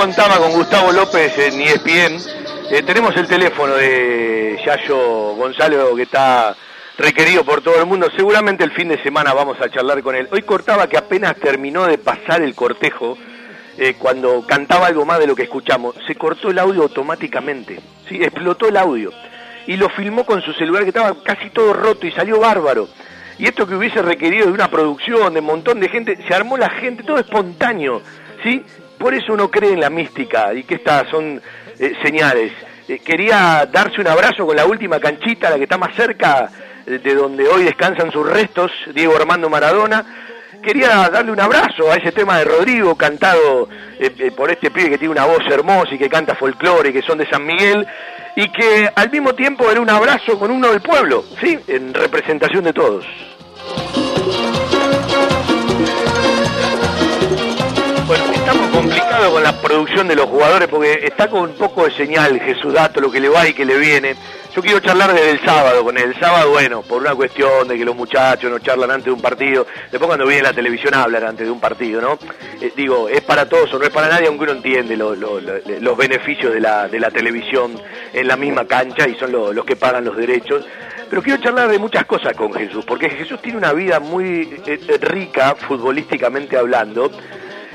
[0.01, 2.17] Contaba con Gustavo López en ESPN.
[2.71, 6.55] Eh, tenemos el teléfono de Yayo Gonzalo que está
[6.97, 8.09] requerido por todo el mundo.
[8.15, 10.27] Seguramente el fin de semana vamos a charlar con él.
[10.31, 13.15] Hoy cortaba que apenas terminó de pasar el cortejo,
[13.77, 17.79] eh, cuando cantaba algo más de lo que escuchamos, se cortó el audio automáticamente.
[18.09, 18.23] ¿sí?
[18.23, 19.11] Explotó el audio.
[19.67, 22.89] Y lo filmó con su celular que estaba casi todo roto y salió bárbaro.
[23.37, 26.57] Y esto que hubiese requerido de una producción, de un montón de gente, se armó
[26.57, 28.01] la gente, todo espontáneo.
[28.43, 28.63] ¿sí?
[29.01, 31.41] Por eso uno cree en la mística y que estas son
[31.79, 32.51] eh, señales.
[32.87, 36.51] Eh, quería darse un abrazo con la última canchita, la que está más cerca
[36.85, 40.05] eh, de donde hoy descansan sus restos, Diego Armando Maradona.
[40.61, 43.67] Quería darle un abrazo a ese tema de Rodrigo, cantado
[44.37, 47.27] por este pibe que tiene una voz hermosa y que canta folclore, que son de
[47.27, 47.87] San Miguel,
[48.35, 51.57] y que al mismo tiempo era un abrazo con uno del pueblo, ¿sí?
[51.67, 53.03] En representación de todos.
[58.71, 62.73] Complicado con la producción de los jugadores porque está con un poco de señal Jesús
[62.73, 64.15] Dato, lo que le va y que le viene.
[64.55, 66.09] Yo quiero charlar desde el sábado con él.
[66.09, 69.21] El sábado, bueno, por una cuestión de que los muchachos no charlan antes de un
[69.21, 69.65] partido.
[69.89, 72.19] Después cuando viene la televisión hablan antes de un partido, ¿no?
[72.59, 76.53] Eh, digo, es para todos o no es para nadie, aunque uno entiende los beneficios
[76.53, 77.79] de la, de la televisión
[78.13, 80.65] en la misma cancha y son los que pagan los derechos.
[81.09, 84.79] Pero quiero charlar de muchas cosas con Jesús, porque Jesús tiene una vida muy eh,
[85.01, 87.11] rica futbolísticamente hablando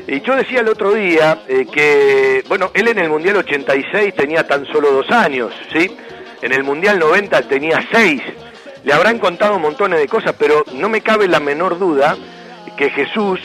[0.09, 4.47] y yo decía el otro día eh, que, bueno, él en el Mundial 86 tenía
[4.47, 5.91] tan solo dos años, ¿sí?
[6.43, 8.23] En el Mundial 90 tenía seis.
[8.85, 12.17] Le habrán contado montones de cosas, pero no me cabe la menor duda
[12.77, 13.41] que Jesús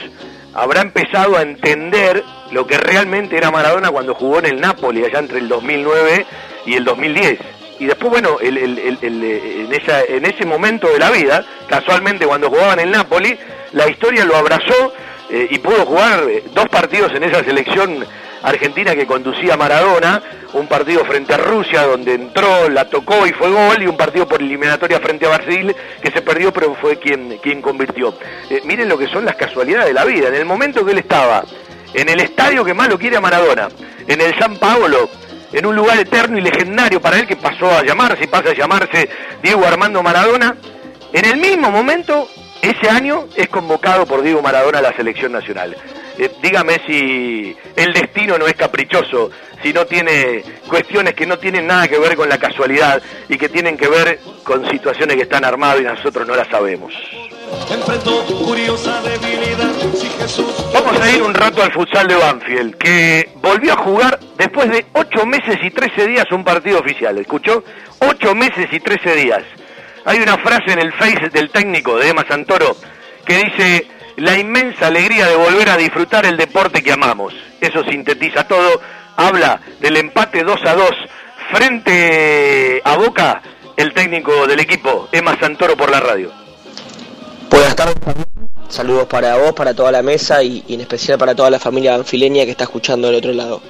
[0.53, 5.19] habrá empezado a entender lo que realmente era Maradona cuando jugó en el Napoli, allá
[5.19, 6.25] entre el 2009
[6.67, 7.39] y el 2010.
[7.79, 12.81] Y después, bueno, en, esa, en ese momento de la vida, casualmente cuando jugaba en
[12.81, 13.35] el Napoli,
[13.71, 14.93] la historia lo abrazó
[15.31, 18.05] eh, y pudo jugar eh, dos partidos en esa selección
[18.43, 20.21] argentina que conducía Maradona,
[20.53, 24.27] un partido frente a Rusia donde entró, la tocó y fue gol, y un partido
[24.27, 28.13] por eliminatoria frente a Brasil que se perdió pero fue quien, quien convirtió.
[28.49, 30.97] Eh, miren lo que son las casualidades de la vida, en el momento que él
[30.97, 31.45] estaba
[31.93, 33.69] en el estadio que más lo quiere a Maradona,
[34.07, 35.09] en el San Paolo,
[35.53, 38.53] en un lugar eterno y legendario para él que pasó a llamarse y pasa a
[38.53, 39.09] llamarse
[39.41, 40.55] Diego Armando Maradona,
[41.13, 42.29] en el mismo momento,
[42.61, 45.75] ese año, es convocado por Diego Maradona a la selección nacional.
[46.17, 49.31] Eh, dígame si el destino no es caprichoso,
[49.63, 53.49] si no tiene cuestiones que no tienen nada que ver con la casualidad y que
[53.49, 56.93] tienen que ver con situaciones que están armadas y nosotros no las sabemos.
[60.73, 64.85] Vamos a ir un rato al futsal de Banfield, que volvió a jugar después de
[64.93, 67.17] ocho meses y trece días un partido oficial.
[67.17, 67.63] ¿Escuchó?
[67.99, 69.43] Ocho meses y trece días.
[70.05, 72.75] Hay una frase en el face del técnico de Emma Santoro
[73.25, 73.87] que dice
[74.17, 77.33] la inmensa alegría de volver a disfrutar el deporte que amamos.
[77.59, 78.81] Eso sintetiza todo.
[79.15, 80.89] Habla del empate 2 a 2
[81.51, 83.41] frente a Boca,
[83.77, 86.31] el técnico del equipo, Emma Santoro por la radio.
[87.49, 87.95] Buenas tardes.
[88.69, 92.45] Saludos para vos, para toda la mesa y, en especial para toda la familia anfileña
[92.45, 93.61] que está escuchando del otro lado.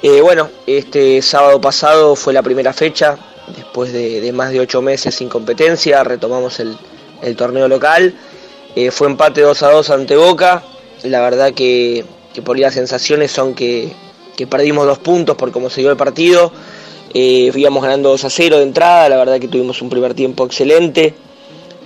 [0.00, 3.16] Eh, bueno, este sábado pasado fue la primera fecha,
[3.56, 6.76] después de, más de ocho meses sin competencia, retomamos el,
[7.36, 8.14] torneo local.
[8.74, 10.62] Eh, fue empate 2 a 2 ante Boca.
[11.04, 12.04] La verdad que,
[12.44, 13.92] por las sensaciones son que,
[14.50, 16.52] perdimos dos puntos por cómo se dio el partido.
[17.14, 20.46] Eh, íbamos ganando 2 a 0 de entrada, la verdad que tuvimos un primer tiempo
[20.46, 21.14] excelente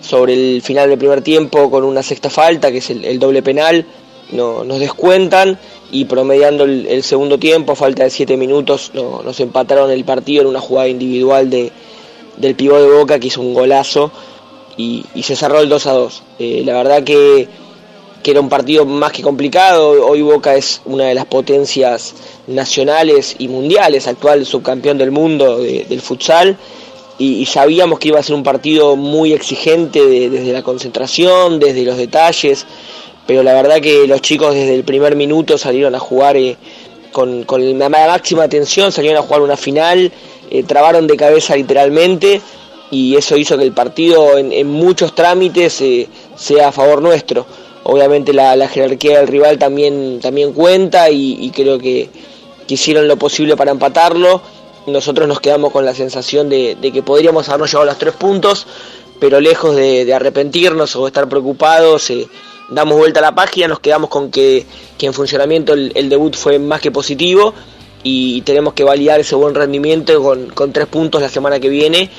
[0.01, 3.85] sobre el final del primer tiempo con una sexta falta, que es el, doble penal,
[4.33, 5.59] no, nos descuentan
[5.91, 10.61] y promediando el, segundo tiempo, falta de siete minutos, nos empataron el partido en una
[10.61, 11.73] jugada individual de,
[12.37, 14.11] del pivot de Boca que hizo un golazo
[14.77, 16.23] y, se cerró el 2 a 2.
[16.39, 17.49] Eh, la verdad que,
[18.23, 22.15] que, era un partido más que complicado, hoy Boca es una de las potencias
[22.47, 26.57] nacionales y mundiales, actual subcampeón del mundo del futsal
[27.19, 31.97] y, sabíamos que iba a ser un partido muy exigente desde la concentración, desde los
[31.97, 32.67] detalles,
[33.27, 36.57] pero la verdad que los chicos desde el primer minuto salieron a jugar eh,
[37.13, 40.13] con, con, la máxima atención, salieron a jugar una final,
[40.51, 42.41] eh, trabaron de cabeza literalmente
[42.91, 47.47] y eso hizo que el partido en, muchos trámites eh, sea a favor nuestro.
[47.85, 52.09] Obviamente la, jerarquía del rival también, también cuenta y, creo que,
[52.67, 54.43] que hicieron lo posible para empatarlo
[54.87, 58.67] nosotros nos quedamos con la sensación de, que podríamos habernos llevado los tres puntos,
[59.19, 62.11] pero lejos de, arrepentirnos o estar preocupados,
[62.69, 64.67] damos vuelta a la página, nos quedamos con que,
[64.99, 67.55] en funcionamiento el, debut fue más que positivo
[68.03, 72.11] y tenemos que validar ese buen rendimiento con, tres puntos la semana que viene.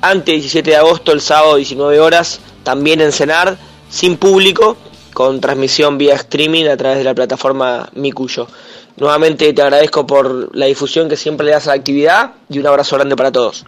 [0.00, 3.56] Antes 17 de agosto, el sábado 19 horas, también en Cenar,
[3.88, 4.76] sin público,
[5.14, 8.48] con transmisión vía streaming a través de la plataforma Micuyo.
[8.96, 12.66] Nuevamente te agradezco por la difusión que siempre le das a la actividad y un
[12.66, 13.64] abrazo grande para todos.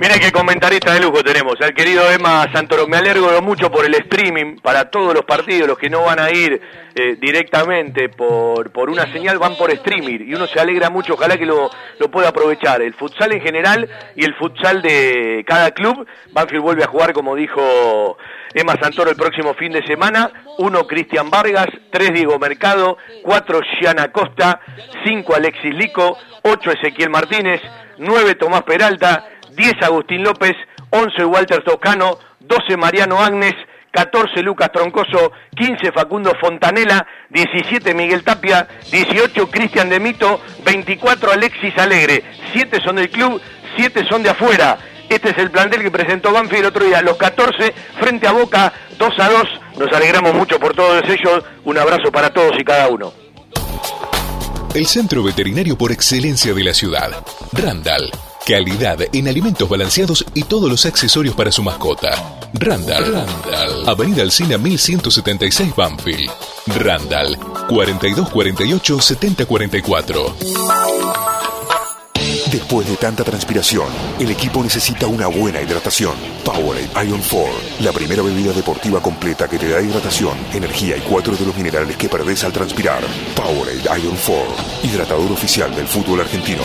[0.00, 2.86] Mira qué comentarista de lujo tenemos, al querido Emma Santoro.
[2.86, 6.30] Me alegro mucho por el streaming para todos los partidos, los que no van a
[6.30, 6.58] ir
[6.94, 11.36] eh, directamente por, por una señal, van por streaming y uno se alegra mucho, ojalá
[11.36, 12.80] que lo, lo pueda aprovechar.
[12.80, 16.06] El futsal en general y el futsal de cada club.
[16.32, 18.16] Banfield vuelve a jugar, como dijo
[18.54, 20.30] Emma Santoro, el próximo fin de semana.
[20.56, 24.62] Uno, Cristian Vargas, tres, Diego Mercado, cuatro, Gianna Costa,
[25.04, 27.60] cinco, Alexis Lico, ocho, Ezequiel Martínez,
[27.98, 29.26] nueve, Tomás Peralta,
[29.60, 30.56] 10 Agustín López,
[30.88, 33.54] 11 Walter Toscano, 12 Mariano Agnes,
[33.90, 41.76] 14 Lucas Troncoso, 15 Facundo Fontanela, 17 Miguel Tapia, 18 Cristian de Mito, 24 Alexis
[41.76, 43.38] Alegre, 7 son del club,
[43.76, 44.78] 7 son de afuera.
[45.10, 48.72] Este es el plantel que presentó Banfield el otro día, los 14 frente a Boca,
[48.96, 49.42] 2 a 2.
[49.76, 51.44] Nos alegramos mucho por todos ellos.
[51.64, 53.12] Un abrazo para todos y cada uno.
[54.72, 57.10] El centro veterinario por excelencia de la ciudad,
[57.52, 58.10] Randall
[58.50, 62.10] Calidad en alimentos balanceados y todos los accesorios para su mascota.
[62.54, 63.12] Randall.
[63.12, 63.88] Randall.
[63.88, 66.28] Avenida Alcina 1176 Banfield.
[66.66, 67.38] Randall.
[67.68, 70.36] 4248 7044.
[72.50, 73.86] Después de tanta transpiración,
[74.18, 76.14] el equipo necesita una buena hidratación.
[76.44, 77.52] Powerade Iron 4,
[77.84, 81.96] la primera bebida deportiva completa que te da hidratación, energía y cuatro de los minerales
[81.96, 83.04] que perdés al transpirar.
[83.36, 84.34] Powerade Iron 4,
[84.82, 86.64] hidratador oficial del fútbol argentino.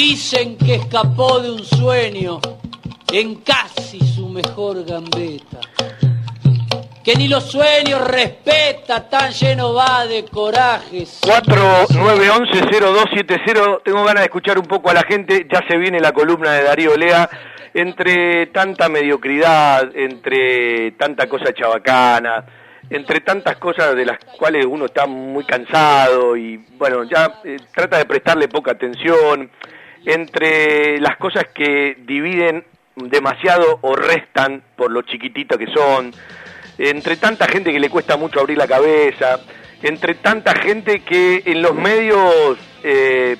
[0.00, 2.38] Dicen que escapó de un sueño
[3.12, 5.58] en casi su mejor gambeta.
[7.02, 11.20] Que ni los sueños respeta, tan lleno va de corajes.
[11.22, 16.52] 4911-0270, tengo ganas de escuchar un poco a la gente, ya se viene la columna
[16.52, 17.28] de Darío Lea,
[17.74, 22.44] entre tanta mediocridad, entre tanta cosa chabacana,
[22.88, 27.98] entre tantas cosas de las cuales uno está muy cansado y bueno, ya eh, trata
[27.98, 29.50] de prestarle poca atención,
[30.04, 32.64] entre las cosas que dividen
[32.96, 36.12] demasiado o restan por lo chiquitito que son,
[36.78, 39.40] entre tanta gente que le cuesta mucho abrir la cabeza,
[39.82, 43.36] entre tanta gente que en los medios eh,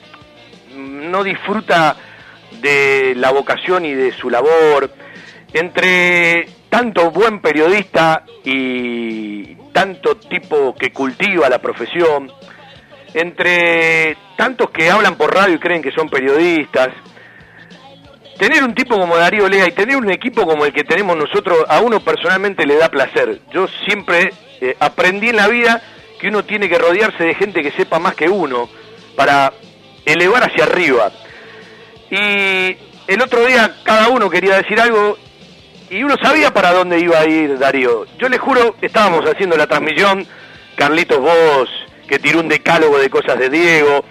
[0.74, 1.96] no disfruta
[2.60, 4.90] de la vocación y de su labor,
[5.52, 12.30] entre tanto buen periodista y tanto tipo que cultiva la profesión,
[13.14, 16.88] entre tantos que hablan por radio y creen que son periodistas,
[18.38, 21.64] tener un tipo como Darío Lea y tener un equipo como el que tenemos nosotros,
[21.68, 23.40] a uno personalmente le da placer.
[23.52, 25.82] Yo siempre eh, aprendí en la vida
[26.20, 28.68] que uno tiene que rodearse de gente que sepa más que uno
[29.16, 29.52] para
[30.04, 31.10] elevar hacia arriba.
[32.10, 35.18] Y el otro día cada uno quería decir algo
[35.90, 38.06] y uno sabía para dónde iba a ir Darío.
[38.18, 40.26] Yo le juro, estábamos haciendo la transmisión,
[40.76, 41.68] Carlitos Vos,
[42.08, 44.04] que tiró un decálogo de cosas de Diego,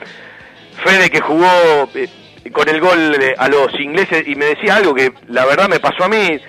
[0.83, 2.07] Fede que jugó eh,
[2.51, 5.79] con el gol eh, a los ingleses y me decía algo que la verdad me
[5.79, 6.39] pasó a mí,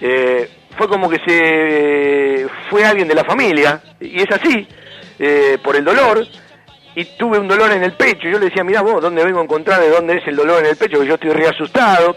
[0.00, 0.48] eh,
[0.78, 4.66] fue como que se fue alguien de la familia, y es así,
[5.62, 6.26] por el dolor,
[6.94, 9.44] y tuve un dolor en el pecho, yo le decía, mira vos, ¿dónde vengo a
[9.44, 11.00] encontrar de dónde es el dolor en el pecho?
[11.00, 12.16] Que yo estoy re asustado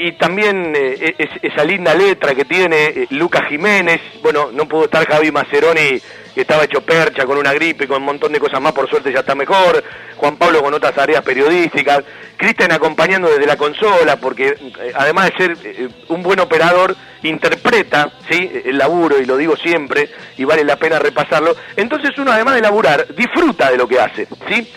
[0.00, 5.04] y también eh, esa linda letra que tiene eh, Lucas Jiménez, bueno, no pudo estar
[5.06, 6.00] Javi Maceroni,
[6.34, 8.88] que estaba hecho percha con una gripe y con un montón de cosas más, por
[8.88, 9.82] suerte ya está mejor,
[10.16, 12.04] Juan Pablo con otras áreas periodísticas,
[12.36, 16.94] Cristian acompañando desde la consola, porque eh, además de ser un buen operador,
[17.24, 18.50] interpreta ¿sí?
[18.64, 22.60] el laburo, y lo digo siempre, y vale la pena repasarlo, entonces uno además de
[22.60, 24.72] laburar, disfruta de lo que hace, ¿sí?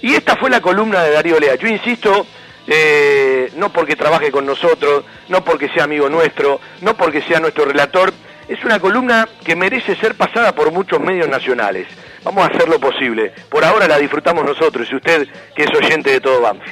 [0.00, 1.56] Y esta fue la columna de Darío Lea.
[1.56, 2.24] Yo insisto,
[2.68, 7.64] eh, no porque trabaje con nosotros, no porque sea amigo nuestro, no porque sea nuestro
[7.64, 8.12] relator,
[8.46, 11.86] es una columna que merece ser pasada por muchos medios nacionales.
[12.24, 13.32] Vamos a hacer lo posible.
[13.48, 16.70] Por ahora la disfrutamos nosotros y usted que es oyente de todo Banfi.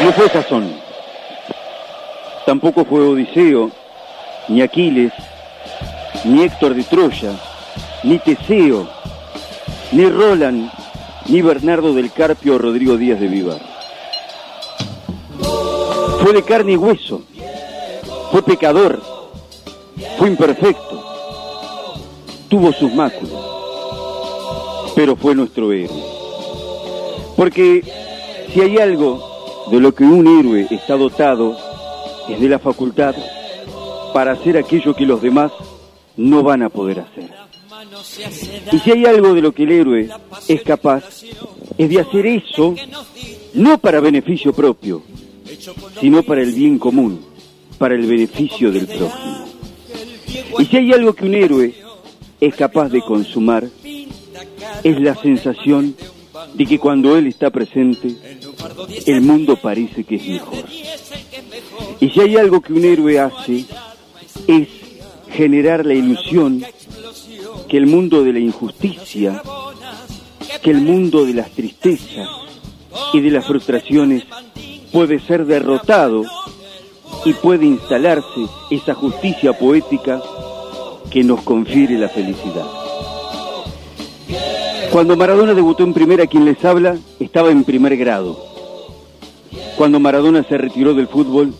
[0.00, 0.78] No fue Jasón,
[2.44, 3.70] tampoco fue Odiseo,
[4.48, 5.12] ni Aquiles,
[6.24, 7.32] ni Héctor de Troya,
[8.02, 8.88] ni Teseo,
[9.92, 10.70] ni Roland,
[11.28, 13.60] ni Bernardo del Carpio o Rodrigo Díaz de Vivar.
[16.22, 17.22] Fue de carne y hueso,
[18.30, 19.00] fue pecador,
[20.18, 21.04] fue imperfecto,
[22.48, 23.42] tuvo sus máculas,
[24.94, 26.00] pero fue nuestro héroe.
[27.36, 27.82] Porque
[28.52, 31.56] si hay algo de lo que un héroe está dotado,
[32.28, 33.14] es de la facultad
[34.12, 35.52] para hacer aquello que los demás
[36.16, 37.45] no van a poder hacer.
[38.72, 40.08] Y si hay algo de lo que el héroe
[40.48, 41.04] es capaz,
[41.78, 42.74] es de hacer eso
[43.54, 45.02] no para beneficio propio,
[46.00, 47.20] sino para el bien común,
[47.78, 49.46] para el beneficio del prójimo.
[50.58, 51.74] Y si hay algo que un héroe
[52.40, 53.68] es capaz de consumar,
[54.82, 55.94] es la sensación
[56.54, 58.14] de que cuando él está presente,
[59.06, 60.64] el mundo parece que es mejor.
[62.00, 63.64] Y si hay algo que un héroe hace,
[64.46, 64.68] es
[65.30, 66.64] generar la ilusión
[67.68, 69.42] que el mundo de la injusticia,
[70.62, 72.28] que el mundo de las tristezas
[73.12, 74.24] y de las frustraciones
[74.92, 76.24] puede ser derrotado
[77.24, 80.22] y puede instalarse esa justicia poética
[81.10, 82.66] que nos confiere la felicidad.
[84.92, 88.38] Cuando Maradona debutó en primera, quien les habla estaba en primer grado.
[89.76, 91.52] Cuando Maradona se retiró del fútbol,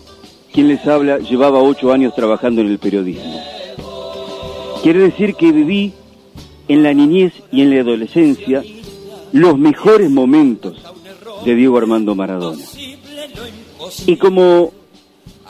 [0.51, 3.56] quien les habla llevaba ocho años trabajando en el periodismo.
[4.83, 5.93] Quiere decir que viví
[6.67, 8.63] en la niñez y en la adolescencia
[9.31, 10.77] los mejores momentos
[11.45, 12.63] de Diego Armando Maradona.
[14.05, 14.73] Y como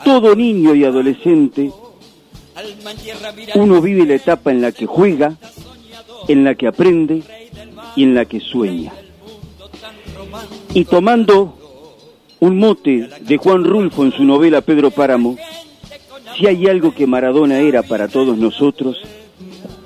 [0.04, 1.72] todo niño y adolescente,
[3.54, 5.36] uno vive la etapa en la que juega,
[6.28, 7.22] en la que aprende
[7.96, 8.92] y en la que sueña.
[10.74, 11.56] Y tomando
[12.40, 15.36] un mote de Juan Rulfo en su novela Pedro Páramo,
[16.36, 18.98] si hay algo que Maradona era para todos nosotros,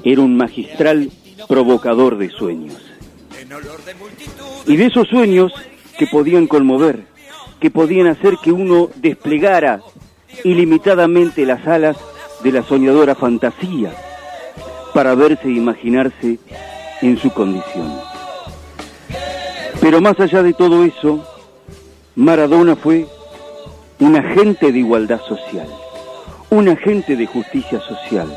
[0.04, 1.10] era un magistral
[1.48, 2.76] provocador de sueños.
[4.66, 5.52] Y de esos sueños
[5.98, 7.04] que podían conmover,
[7.60, 9.80] que podían hacer que uno desplegara
[10.44, 11.96] ilimitadamente las alas
[12.42, 13.92] de la soñadora fantasía
[14.94, 16.38] para verse e imaginarse
[17.00, 17.92] en su condición.
[19.80, 21.24] Pero más allá de todo eso,
[22.14, 23.06] Maradona fue
[23.98, 25.68] un agente de igualdad social,
[26.50, 28.32] un agente de justicia social.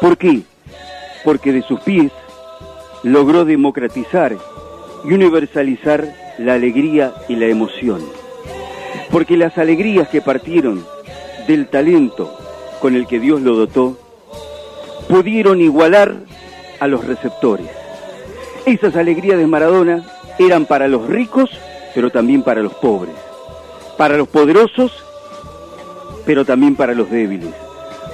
[0.00, 0.42] ¿Por qué?
[1.24, 2.12] Porque de sus pies
[3.02, 4.36] logró democratizar
[5.04, 8.02] y universalizar la alegría y la emoción.
[9.10, 10.84] Porque las alegrías que partieron
[11.46, 12.36] del talento
[12.80, 13.96] con el que Dios lo dotó,
[15.08, 16.14] pudieron igualar
[16.80, 17.68] a los receptores.
[18.66, 20.04] Esas alegrías de Maradona
[20.38, 21.50] eran para los ricos,
[21.94, 23.14] pero también para los pobres.
[23.96, 24.92] Para los poderosos,
[26.24, 27.54] pero también para los débiles.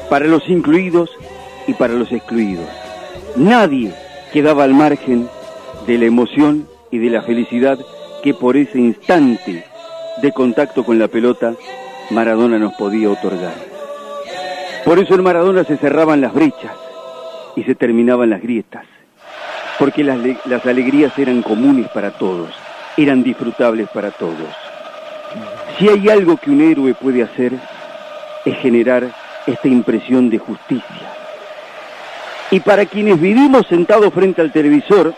[0.09, 1.11] Para los incluidos
[1.67, 2.69] y para los excluidos.
[3.37, 3.93] Nadie
[4.33, 5.29] quedaba al margen
[5.87, 7.79] de la emoción y de la felicidad
[8.23, 9.65] que por ese instante
[10.23, 11.55] de contacto con la pelota
[12.11, 13.55] Maradona nos podía otorgar.
[14.85, 16.73] Por eso en Maradona se cerraban las brechas
[17.57, 18.85] y se terminaban las grietas,
[19.79, 22.51] porque las, las alegrías eran comunes para todos,
[22.97, 24.49] eran disfrutables para todos.
[25.79, 27.53] Si hay algo que un héroe puede hacer,
[28.45, 29.11] es generar
[29.47, 31.14] esta impresión de justicia.
[32.55, 35.13] Y para quienes vivimos sentados frente al televisor,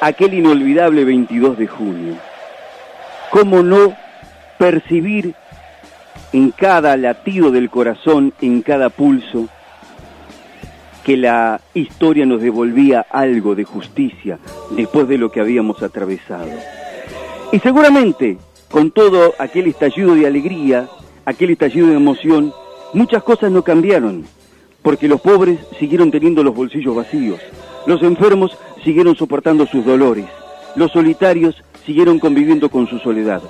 [0.00, 2.14] aquel inolvidable 22 de junio,
[3.32, 3.96] ¿cómo no
[4.58, 5.34] percibir
[6.32, 9.48] en cada latido del corazón, en cada pulso,
[11.02, 14.38] que la historia nos devolvía algo de justicia
[14.70, 16.46] después de lo que habíamos atravesado.
[17.50, 18.38] Y seguramente,
[18.70, 20.86] con todo aquel estallido de alegría,
[21.24, 22.52] aquel estallido de emoción,
[22.92, 24.37] muchas cosas no cambiaron,
[24.88, 27.38] porque los pobres siguieron teniendo los bolsillos vacíos,
[27.84, 30.24] los enfermos siguieron soportando sus dolores,
[30.76, 33.42] los solitarios siguieron conviviendo con su soledad.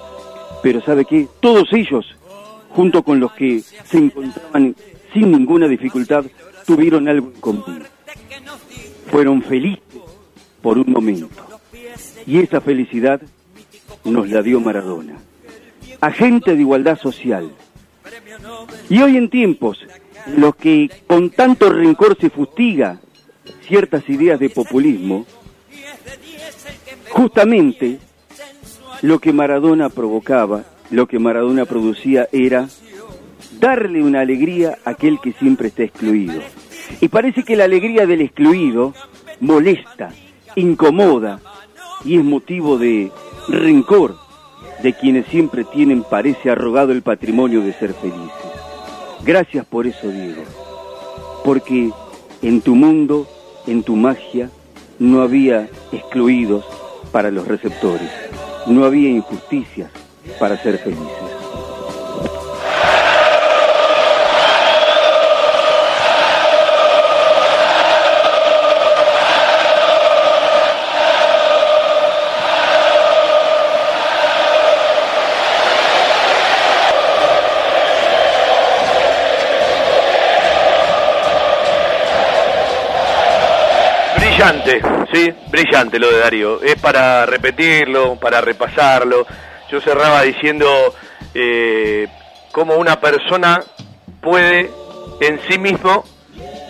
[0.64, 1.28] Pero ¿sabe qué?
[1.38, 2.16] Todos ellos,
[2.70, 4.74] junto con los que se encontraban
[5.14, 6.24] sin ninguna dificultad,
[6.66, 7.84] tuvieron algo en común.
[9.08, 9.84] Fueron felices
[10.60, 11.28] por un momento.
[12.26, 13.22] Y esa felicidad
[14.04, 15.18] nos la dio Maradona.
[16.00, 17.48] Agente de igualdad social.
[18.90, 19.78] Y hoy en tiempos
[20.36, 23.00] los que con tanto rencor se fustiga
[23.66, 25.26] ciertas ideas de populismo,
[27.10, 27.98] justamente
[29.02, 32.68] lo que Maradona provocaba, lo que Maradona producía era
[33.60, 36.40] darle una alegría a aquel que siempre está excluido.
[37.00, 38.94] Y parece que la alegría del excluido
[39.40, 40.10] molesta,
[40.56, 41.40] incomoda
[42.04, 43.10] y es motivo de
[43.48, 44.16] rencor
[44.82, 48.47] de quienes siempre tienen, parece arrogado el patrimonio de ser felices.
[49.24, 50.42] Gracias por eso, Diego,
[51.44, 51.90] porque
[52.42, 53.26] en tu mundo,
[53.66, 54.50] en tu magia,
[54.98, 56.64] no había excluidos
[57.12, 58.10] para los receptores,
[58.66, 59.90] no había injusticias
[60.38, 61.27] para ser felices.
[84.38, 84.80] Brillante,
[85.12, 86.62] sí, brillante lo de Darío.
[86.62, 89.26] Es para repetirlo, para repasarlo.
[89.68, 90.94] Yo cerraba diciendo
[91.34, 92.06] eh,
[92.52, 93.60] cómo una persona
[94.22, 94.70] puede
[95.20, 96.04] en sí mismo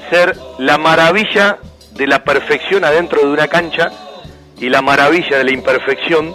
[0.09, 1.59] ser la maravilla
[1.91, 3.91] de la perfección adentro de una cancha
[4.57, 6.35] y la maravilla de la imperfección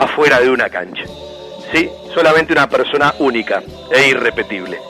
[0.00, 1.04] afuera de una cancha.
[1.72, 1.88] ¿Sí?
[2.12, 4.80] Solamente una persona única e irrepetible.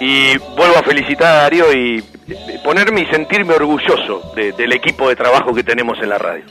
[0.00, 2.02] Y vuelvo a felicitar a Darío y
[2.64, 6.44] ponerme y sentirme orgulloso de- del equipo de trabajo que tenemos en la radio.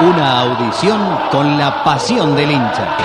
[0.00, 1.00] Una audición
[1.30, 2.96] con la pasión del hincha.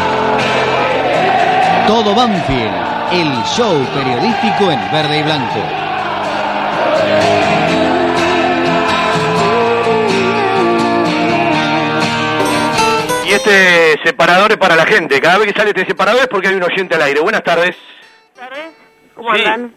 [1.86, 2.74] Todo Banfield,
[3.12, 5.60] el show periodístico en verde y blanco.
[13.48, 15.22] Y este separador es para la gente.
[15.22, 17.22] Cada vez que sale este separador es porque hay un oyente al aire.
[17.22, 17.78] Buenas tardes.
[19.16, 19.42] ¿Cómo Sí.
[19.46, 19.74] andan?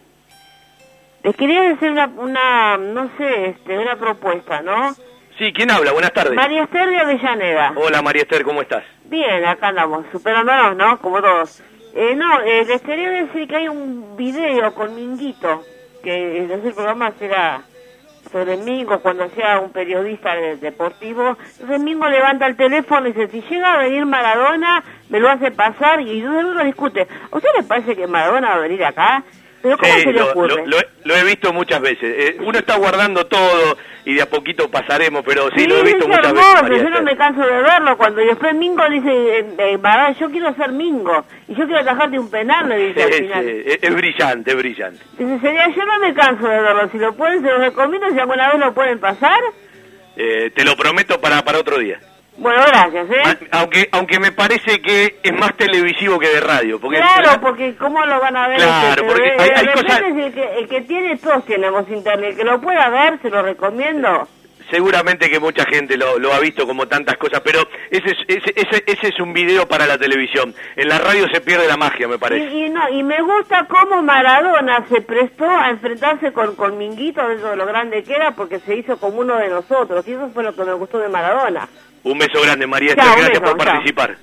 [1.23, 4.93] Les quería decir una, una, no sé, este, una propuesta, ¿no?
[5.37, 5.91] Sí, ¿quién habla?
[5.93, 6.33] Buenas tardes.
[6.33, 7.73] María Esther de Avellaneda.
[7.75, 8.83] Hola María Esther, ¿cómo estás?
[9.05, 10.99] Bien, acá andamos, superándonos, ¿no?
[10.99, 11.61] Como todos.
[11.95, 15.63] Eh, no, eh, les quería decir que hay un video con Minguito,
[16.03, 17.61] que es el programa será
[18.31, 21.37] sobre Mingo cuando sea un periodista de- deportivo.
[21.53, 25.51] Entonces Mingo levanta el teléfono y dice, si llega a venir Maradona, me lo hace
[25.51, 27.07] pasar y uno discute.
[27.31, 29.23] ¿A usted le parece que Maradona va a venir acá?
[29.61, 30.47] ¿Pero cómo Sí, se le lo, ocurre?
[30.55, 32.03] lo- lo he- lo he visto muchas veces.
[32.03, 36.07] Eh, uno está guardando todo y de a poquito pasaremos, pero sí, lo he visto
[36.07, 36.83] muchas hermoso, veces.
[36.83, 37.97] Yo no me canso de verlo.
[37.97, 42.31] Cuando después Mingo dice, eh, eh, yo quiero ser Mingo, y yo quiero atajarte un
[42.31, 43.45] penal, le dice al final.
[43.47, 45.03] es brillante, es brillante.
[45.19, 48.19] Dice, sería, yo no me canso de verlo, si lo pueden, se los recomiendo, si
[48.19, 49.39] alguna vez lo pueden pasar.
[50.17, 51.99] Eh, te lo prometo para, para otro día.
[52.41, 53.47] Bueno, gracias, ¿eh?
[53.51, 56.79] Aunque aunque me parece que es más televisivo que de radio.
[56.79, 58.57] Porque Claro, porque ¿cómo lo van a ver?
[58.57, 62.59] Claro, porque hay- cosas- el, que, el que tiene, todos tenemos internet, el que lo
[62.59, 64.27] pueda ver, se lo recomiendo.
[64.71, 67.59] Seguramente que mucha gente lo, lo ha visto como tantas cosas, pero
[67.91, 70.55] ese es, ese, ese, ese es un video para la televisión.
[70.75, 72.45] En la radio se pierde la magia, me parece.
[72.51, 77.27] Y, y no, y me gusta cómo Maradona se prestó a enfrentarse con, con Minguito
[77.27, 80.29] dentro de lo grande que era, porque se hizo como uno de nosotros, y eso
[80.33, 81.67] fue lo que me gustó de Maradona.
[82.03, 83.57] Un beso grande, María Chao, gracias beso, por chao.
[83.73, 84.17] participar.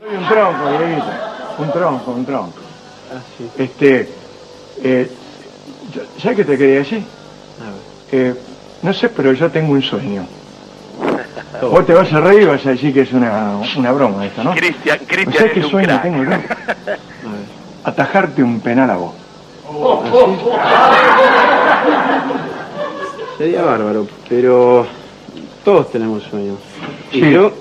[0.00, 1.06] Soy un tronco, Dieguito.
[1.58, 2.58] Un tronco, un tronco.
[3.58, 4.08] Este,
[4.82, 5.10] eh,
[5.94, 7.02] yo- ¿sabes qué te quería decir?
[8.10, 8.34] Eh,
[8.84, 10.24] no sé, pero yo tengo un sueño.
[11.60, 14.44] Vos te vas a reír y vas a decir que es una, una broma esto,
[14.44, 14.52] ¿no?
[14.54, 16.02] Cristian, Cristian ¿Sabes qué es un sueño crack.
[16.02, 16.30] tengo yo?
[17.84, 19.12] Atajarte un penal a vos.
[23.38, 24.86] Sería bárbaro, pero
[25.64, 26.58] todos tenemos sueños.
[27.12, 27.30] Y Sí.
[27.32, 27.52] yo,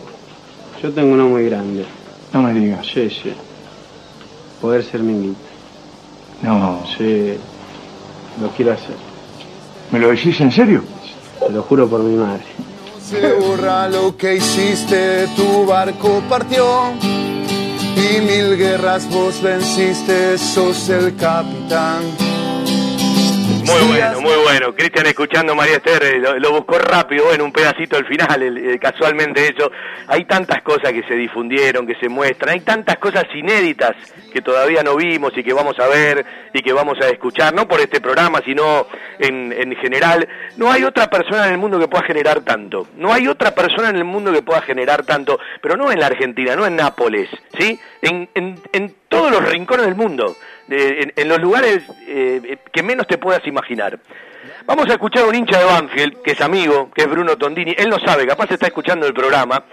[0.81, 1.85] yo tengo uno muy grande.
[2.31, 2.85] No me digas.
[2.85, 3.33] Sí, sí.
[4.61, 5.39] Poder ser minguito.
[6.41, 6.83] No.
[6.97, 7.35] Sí,
[8.41, 8.95] lo quiero hacer.
[9.91, 10.83] ¿Me lo decís en serio?
[11.39, 12.43] Te lo juro por mi madre.
[13.03, 16.93] Se borra lo que hiciste, tu barco partió
[17.95, 22.32] y mil guerras vos venciste, sos el capitán.
[23.65, 24.75] Muy bueno, muy bueno.
[24.75, 28.57] Cristian escuchando María Esther, eh, lo, lo buscó rápido, bueno, un pedacito al final, el-
[28.57, 29.71] eh, casualmente eso.
[30.07, 33.91] Hay tantas cosas que se difundieron, que se muestran, hay tantas cosas inéditas
[34.33, 37.67] que todavía no vimos y que vamos a ver y que vamos a escuchar, no
[37.67, 38.87] por este programa, sino
[39.19, 40.27] en, en general.
[40.57, 42.87] No hay otra persona en el mundo que pueda generar tanto.
[42.97, 46.07] No hay otra persona en el mundo que pueda generar tanto, pero no en la
[46.07, 47.79] Argentina, no en Nápoles, ¿sí?
[48.01, 50.35] En, en, en todos los rincones del mundo,
[50.67, 53.99] de- en, los lugares eh, que menos te puedas imaginar.
[54.65, 57.75] Vamos a escuchar a un hincha de Banfield, que es amigo, que es Bruno Tondini.
[57.77, 59.63] Él no sabe, capaz está escuchando el programa.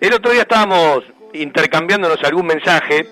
[0.00, 3.06] El otro día estábamos intercambiándonos algún mensaje,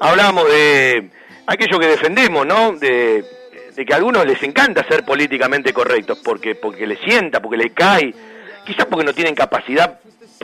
[0.00, 1.10] hablábamos de
[1.46, 2.72] aquello que defendemos, ¿no?
[2.72, 3.24] De,
[3.86, 8.14] que a algunos les encanta ser políticamente correctos, porque, porque les sienta, porque les cae,
[8.64, 9.98] quizás porque no tienen capacidad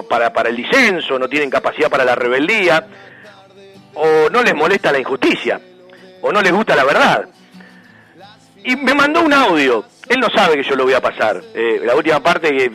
[0.09, 2.87] para, para el disenso, no tienen capacidad para la rebeldía,
[3.95, 5.61] o no les molesta la injusticia,
[6.23, 7.29] o no les gusta la verdad.
[8.65, 9.85] Y me mandó un audio.
[10.09, 11.43] Él no sabe que yo lo voy a pasar.
[11.55, 12.71] Eh, la última parte que,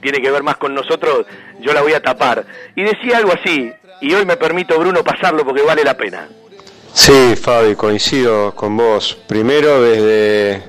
[0.00, 1.26] tiene que ver más con nosotros,
[1.60, 2.44] yo la voy a tapar.
[2.74, 6.28] Y decía algo así, y hoy me permito, Bruno, pasarlo porque vale la pena.
[6.92, 9.16] Sí, Fabi, coincido con vos.
[9.26, 10.62] Primero desde,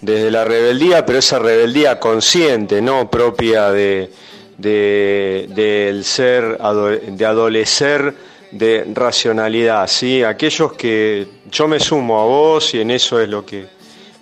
[0.00, 4.10] desde la rebeldía, pero esa rebeldía consciente, no propia de,
[4.56, 8.14] de- del ser, de adolecer
[8.50, 10.22] de racionalidad, ¿sí?
[10.22, 13.66] Aquellos que yo me sumo a vos y en eso es lo que,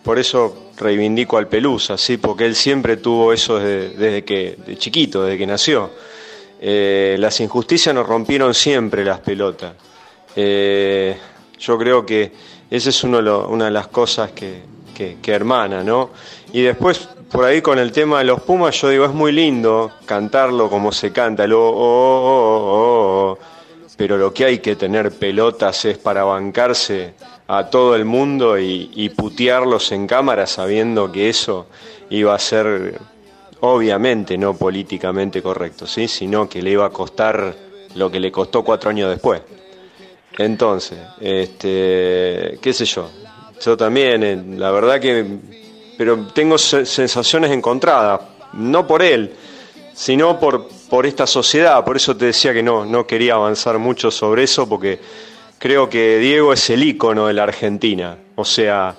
[0.02, 2.16] por eso reivindico al Pelusa, ¿sí?
[2.16, 5.90] Porque él siempre tuvo eso desde, que, de chiquito, desde que nació.
[6.60, 9.74] Eh, las injusticias nos rompieron siempre las pelotas.
[10.34, 11.16] Eh,
[11.58, 12.32] yo creo que
[12.70, 14.62] esa es uno una de las cosas que,
[14.94, 16.10] que, hermana, ¿no?
[16.52, 19.92] Y después, por ahí con el tema de los Pumas, yo digo, es muy lindo
[20.06, 23.38] cantarlo como se canta, el oh, oh, oh, oh,
[23.96, 27.14] pero lo que hay que tener pelotas es para bancarse
[27.48, 31.66] a todo el mundo y, putearlos en cámara sabiendo que eso
[32.10, 33.00] iba a ser
[33.60, 36.08] obviamente no políticamente correcto, ¿sí?
[36.08, 37.54] sino que le iba a costar
[37.94, 39.40] lo que le costó cuatro años después.
[40.38, 43.08] Entonces, este, qué sé yo,
[43.64, 45.24] yo también, eh, la verdad que,
[45.96, 48.20] pero tengo se- sensaciones encontradas,
[48.52, 49.32] no por él,
[49.94, 54.10] sino por, por esta sociedad, por eso te decía que no, no quería avanzar mucho
[54.10, 55.00] sobre eso, porque
[55.58, 58.94] creo que Diego es el ícono de la Argentina, o sea,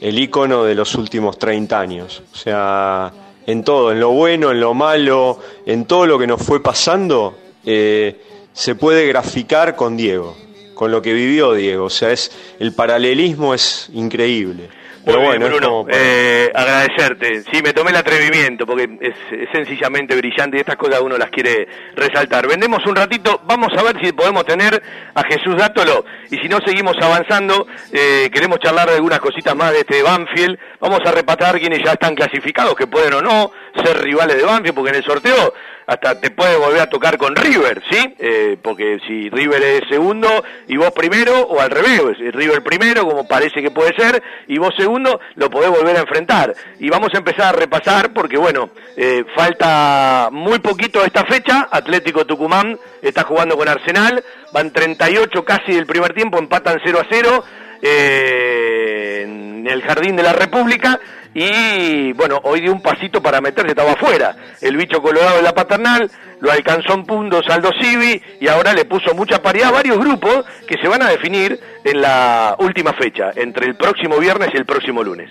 [0.00, 3.12] el ícono de los últimos 30 años, o sea,
[3.46, 7.36] en todo, en lo bueno, en lo malo, en todo lo que nos fue pasando,
[7.64, 8.20] eh,
[8.52, 10.36] se puede graficar con Diego,
[10.74, 14.81] con lo que vivió Diego, o sea, es el paralelismo es increíble.
[15.04, 17.42] Muy bien, bueno, Bruno, para- eh, agradecerte.
[17.50, 21.30] Sí, me tomé el atrevimiento porque es, es sencillamente brillante y estas cosas uno las
[21.30, 22.46] quiere resaltar.
[22.46, 24.80] Vendemos un ratito, vamos a ver si podemos tener
[25.14, 29.72] a Jesús Dátolo y si no seguimos avanzando, eh, queremos charlar de algunas cositas más
[29.72, 30.56] de este Banfield.
[30.78, 33.50] Vamos a repatar quienes ya están clasificados, que pueden o no
[33.84, 35.52] ser rivales de Banfield, porque en el sorteo
[35.86, 38.14] hasta te puede volver a tocar con River, ¿sí?
[38.18, 40.28] Eh, porque si River es segundo
[40.68, 44.74] y vos primero, o al revés, River primero, como parece que puede ser, y vos
[44.76, 46.54] segundo, lo podés volver a enfrentar.
[46.78, 52.24] Y vamos a empezar a repasar, porque bueno, eh, falta muy poquito esta fecha, Atlético
[52.24, 54.22] Tucumán está jugando con Arsenal,
[54.52, 57.44] van 38 casi del primer tiempo, empatan 0 a 0
[57.82, 61.00] eh, en el Jardín de la República,
[61.34, 64.36] y bueno, hoy dio un pasito para meterse, estaba afuera.
[64.60, 66.10] El bicho colorado de la paternal
[66.40, 70.44] lo alcanzó en puntos Aldo Civi y ahora le puso mucha paridad a varios grupos
[70.66, 74.66] que se van a definir en la última fecha, entre el próximo viernes y el
[74.66, 75.30] próximo lunes.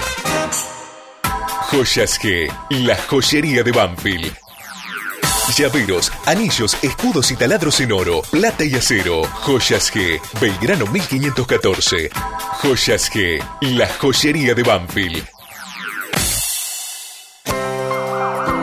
[1.71, 4.37] Joyas G, la joyería de Banfield.
[5.57, 9.23] Llaveros, anillos, escudos y taladros en oro, plata y acero.
[9.25, 12.11] Joyas G, Belgrano 1514.
[12.63, 15.27] Joyas G, la joyería de Banfield.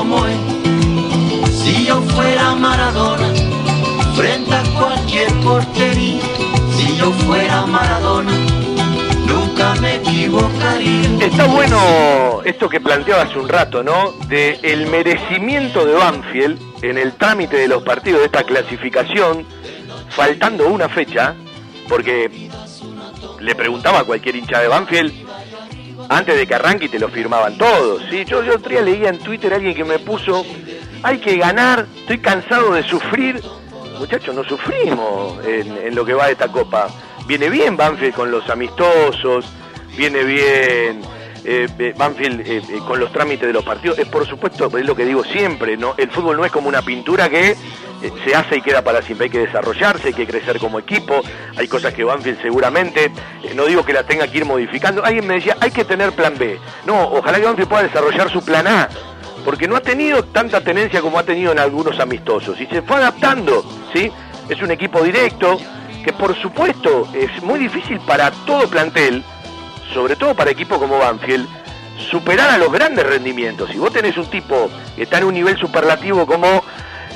[0.00, 0.24] Como.
[1.52, 3.28] Si yo fuera Maradona,
[4.14, 6.22] frente a cualquier portería.
[6.76, 8.32] Si yo fuera Maradona,
[9.26, 11.26] nunca me equivocaría.
[11.26, 14.12] Está bueno esto que planteaba hace un rato, ¿no?
[14.26, 19.44] De el merecimiento de Banfield en el trámite de los partidos de esta clasificación,
[20.08, 21.34] faltando una fecha,
[21.88, 22.48] porque
[23.38, 25.29] le preguntaba a cualquier hincha de Banfield
[26.10, 28.02] antes de que arranque te lo firmaban todos.
[28.10, 28.24] ¿sí?
[28.24, 30.44] Yo, yo otro día leía en Twitter a alguien que me puso,
[31.04, 33.40] hay que ganar, estoy cansado de sufrir.
[33.98, 36.88] Muchachos, no sufrimos en, en lo que va de esta copa.
[37.26, 39.46] Viene bien Banfield con los amistosos,
[39.96, 41.00] viene bien
[41.44, 43.98] eh, eh, Banfield eh, eh, con los trámites de los partidos.
[43.98, 45.94] Es por supuesto, es lo que digo siempre, ¿no?
[45.96, 47.56] el fútbol no es como una pintura que
[48.02, 49.26] eh, se hace y queda para siempre.
[49.26, 51.20] Hay que desarrollarse, hay que crecer como equipo.
[51.56, 53.10] Hay cosas que Banfield seguramente,
[53.54, 55.04] no digo que la tenga que ir modificando.
[55.04, 56.58] Alguien me decía, hay que tener plan B.
[56.86, 58.88] No, ojalá que Banfield pueda desarrollar su plan A.
[59.44, 62.60] Porque no ha tenido tanta tenencia como ha tenido en algunos amistosos.
[62.60, 64.10] Y se fue adaptando, ¿sí?
[64.48, 65.58] Es un equipo directo
[66.04, 69.22] que por supuesto es muy difícil para todo plantel,
[69.92, 71.48] sobre todo para equipos como Banfield,
[72.10, 73.70] superar a los grandes rendimientos.
[73.70, 76.62] Si vos tenés un tipo que está en un nivel superlativo como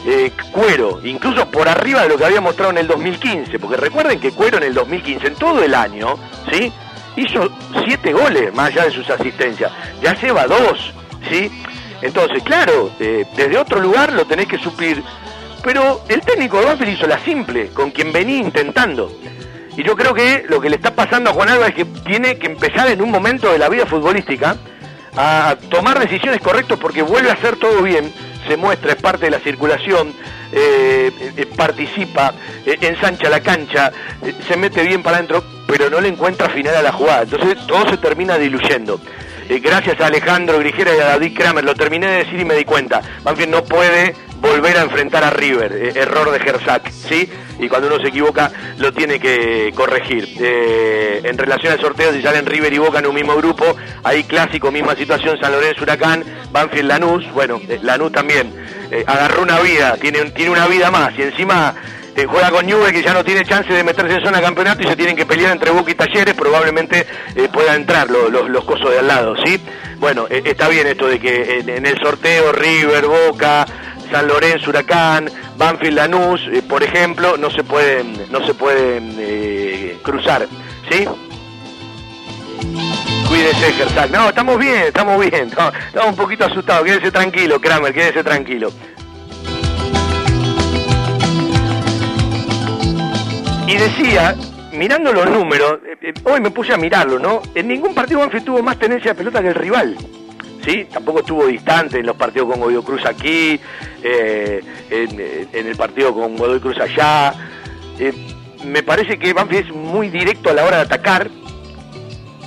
[0.06, 4.20] eh, Cuero, incluso por arriba de lo que había mostrado en el 2015, porque recuerden
[4.20, 6.18] que Cuero en el 2015, en todo el año,
[6.52, 6.72] ¿sí?
[7.16, 7.48] hizo
[7.86, 9.72] siete goles más allá de sus asistencias,
[10.02, 10.92] ya lleva dos,
[11.30, 11.50] ¿sí?
[12.02, 15.02] Entonces, claro, eh, desde otro lugar lo tenés que suplir,
[15.62, 19.10] pero el técnico de Banfield hizo la simple, con quien venía intentando.
[19.76, 22.38] Y yo creo que lo que le está pasando a Juan Alba es que tiene
[22.38, 24.56] que empezar en un momento de la vida futbolística
[25.16, 28.12] a tomar decisiones correctas porque vuelve a hacer todo bien,
[28.46, 30.12] se muestra, es parte de la circulación,
[30.52, 33.92] eh, eh, participa, eh, ensancha la cancha,
[34.46, 37.22] se mete bien para adentro, pero no le encuentra final a la jugada.
[37.22, 39.00] Entonces todo se termina diluyendo.
[39.48, 42.64] Gracias a Alejandro Grigera y a David Kramer, lo terminé de decir y me di
[42.64, 43.02] cuenta.
[43.22, 44.14] Banfield no puede
[44.44, 47.28] volver a enfrentar a River, eh, error de Gersak, ¿sí?
[47.58, 50.28] Y cuando uno se equivoca lo tiene que corregir.
[50.40, 53.64] Eh, en relación al sorteo, si salen River y Boca en un mismo grupo,
[54.02, 58.52] ahí clásico, misma situación, San Lorenzo, Huracán, Banfield, Lanús, bueno, eh, Lanús también
[58.90, 61.74] eh, agarró una vida, tiene, tiene una vida más y encima
[62.30, 64.94] juega con Juve que ya no tiene chance de meterse en zona campeonato y se
[64.94, 67.04] tienen que pelear entre Boca y Talleres, probablemente
[67.52, 69.60] pueda entrar lo- lo- los cosos de al lado, ¿sí?
[69.98, 73.66] Bueno, está bien esto de que en el sorteo River, Boca,
[74.14, 79.98] San Lorenzo, Huracán, Banfield, Lanús, eh, por ejemplo, no se pueden, no se pueden eh,
[80.04, 80.46] cruzar,
[80.88, 81.04] ¿sí?
[83.28, 84.10] Cuídese, Gersak.
[84.12, 85.48] No, estamos bien, estamos bien.
[85.48, 85.74] Estamos
[86.06, 86.84] un poquito asustados.
[86.84, 88.70] Quédese tranquilo, Kramer, quédese tranquilo.
[93.66, 94.36] Y decía,
[94.74, 97.42] mirando los números, eh, eh, hoy me puse a mirarlo, ¿no?
[97.52, 99.96] En ningún partido Banfield tuvo más tenencia de pelota que el rival.
[100.64, 100.86] ¿Sí?
[100.90, 103.60] Tampoco estuvo distante en los partidos con Godoy Cruz aquí,
[104.02, 107.34] eh, en, el partido con Godoy Cruz allá.
[107.98, 108.12] Eh,
[108.64, 111.28] me parece que Banfield es muy directo a la hora de atacar.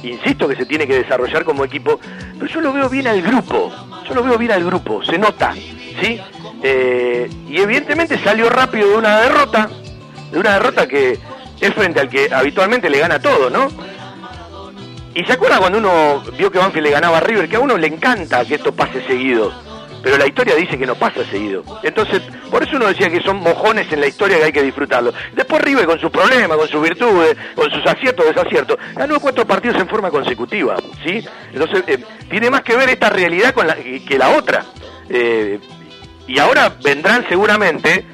[0.04, 2.00] Insisto que se tiene que desarrollar como equipo,
[2.40, 3.72] pero yo lo veo bien al grupo.
[4.08, 5.54] Yo lo veo bien al grupo, se nota,
[6.02, 6.20] ¿sí?
[6.64, 9.70] Eh, y evidentemente salió rápido de una derrota,
[10.32, 11.20] de una derrota que
[11.60, 13.68] es frente al que habitualmente le gana todo, ¿no?
[15.18, 17.76] Y se acuerda cuando uno vio que Banfield le ganaba a River, que a uno
[17.76, 19.52] le encanta que esto pase seguido,
[20.04, 21.64] pero la historia dice que no pasa seguido.
[21.82, 25.12] Entonces, por eso uno decía que son mojones en la historia que hay que disfrutarlo.
[25.34, 29.82] Después River con sus problemas, con sus virtudes, con sus aciertos, desaciertos, ganó cuatro partidos
[29.82, 31.26] en forma consecutiva, ¿sí?
[31.52, 31.98] Entonces, eh,
[32.30, 34.66] tiene más que ver esta realidad con la, que la otra.
[35.10, 35.60] Eh,
[36.28, 38.06] y ahora vendrán seguramente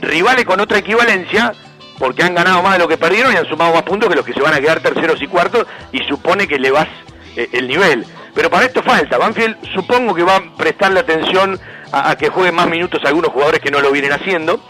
[0.00, 1.52] rivales con otra equivalencia
[2.00, 4.24] porque han ganado más de lo que perdieron y han sumado más puntos que los
[4.24, 6.88] que se van a quedar terceros y cuartos y supone que le vas
[7.36, 8.06] eh, el nivel.
[8.34, 9.18] Pero para esto falta.
[9.18, 11.60] Banfield supongo que va a prestarle atención
[11.92, 14.64] a, que jueguen más minutos algunos jugadores que no lo vienen haciendo.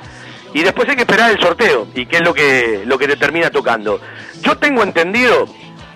[0.53, 3.17] Y después hay que esperar el sorteo y qué es lo que, lo que te
[3.17, 4.01] termina tocando.
[4.43, 5.47] Yo tengo entendido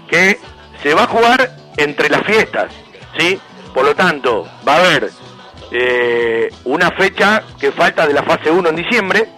[0.09, 0.39] que
[0.85, 2.73] se va a jugar entre las fiestas,
[3.19, 3.41] ¿sí?
[3.75, 5.11] Por lo tanto, va a haber
[5.73, 9.29] eh, una fecha que falta de la fase 1 en diciembre.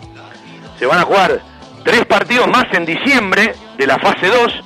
[0.78, 1.40] Se van a jugar
[1.86, 4.62] tres partidos más en diciembre de la fase 2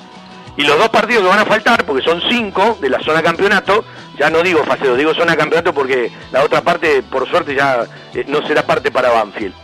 [0.56, 3.84] y los dos partidos que van a faltar, porque son cinco de la zona campeonato,
[4.18, 7.84] ya no digo fase 2, digo zona campeonato porque la otra parte, por suerte, ya
[8.14, 9.54] eh, no será parte para Banfield.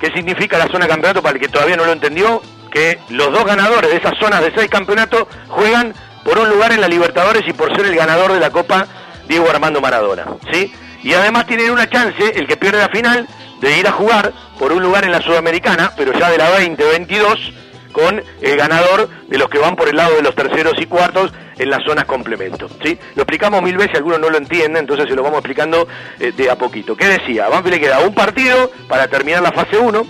[0.00, 2.40] ¿Qué significa la zona campeonato para el que todavía no lo entendió?
[2.70, 5.92] Que los dos ganadores de esas zonas de seis campeonatos juegan
[6.24, 8.86] por un lugar en la Libertadores y por ser el ganador de la Copa
[9.28, 10.72] Diego Armando Maradona, ¿sí?
[11.02, 13.28] Y además tienen una chance, el que pierde la final,
[13.62, 17.52] de ir a jugar por un lugar en la Sudamericana, pero ya de la 2022,
[17.92, 21.32] con el ganador de los que van por el lado de los terceros y cuartos
[21.58, 22.68] en las zonas complemento.
[22.82, 22.98] ¿sí?
[23.14, 25.86] Lo explicamos mil veces, algunos no lo entienden, entonces se lo vamos explicando
[26.18, 26.96] eh, de a poquito.
[26.96, 27.48] ¿Qué decía?
[27.48, 30.06] Banfield le queda un partido para terminar la fase 1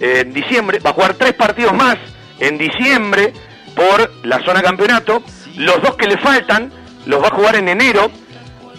[0.00, 1.96] eh, en diciembre, va a jugar tres partidos más
[2.38, 3.32] en diciembre
[3.74, 5.22] por la zona campeonato,
[5.56, 6.70] los dos que le faltan
[7.06, 8.10] los va a jugar en enero,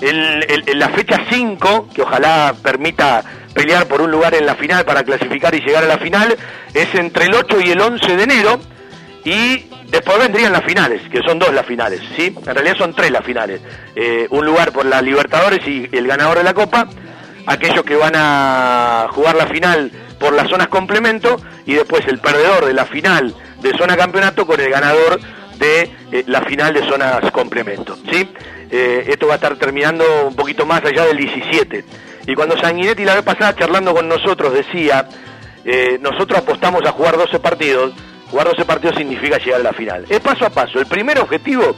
[0.02, 3.24] en la fecha 5, que ojalá permita
[3.56, 6.36] pelear por un lugar en la final para clasificar y llegar a la final,
[6.74, 8.60] es entre el 8 y el 11 de enero,
[9.24, 12.36] y después vendrían las finales, que son dos las finales, ¿sí?
[12.38, 13.62] En realidad son tres las finales.
[13.96, 16.88] Eh, un lugar por la Libertadores y el ganador de la Copa,
[17.48, 22.66] aquellos que van a jugar la final por las zonas complemento, y después el perdedor
[22.66, 25.20] de la final de zona campeonato con el ganador
[25.58, 28.30] de eh, la final de zonas complemento, ¿sí?
[28.70, 31.86] Eh, esto va a estar terminando un poquito más allá del 17.
[32.28, 35.08] Y cuando Sanguinetti la vez pasada charlando con nosotros decía,
[35.64, 37.94] eh, nosotros apostamos a jugar 12 partidos,
[38.30, 40.06] jugar 12 partidos significa llegar a la final.
[40.10, 40.80] Es paso a paso.
[40.80, 41.76] El primer objetivo,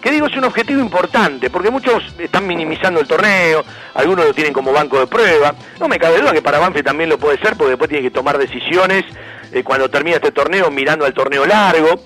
[0.00, 4.52] que digo es un objetivo importante, porque muchos están minimizando el torneo, algunos lo tienen
[4.52, 5.54] como banco de prueba.
[5.80, 8.12] No me cabe duda que para Banfield también lo puede ser, porque después tiene que
[8.12, 9.04] tomar decisiones
[9.52, 12.02] eh, cuando termina este torneo mirando al torneo largo.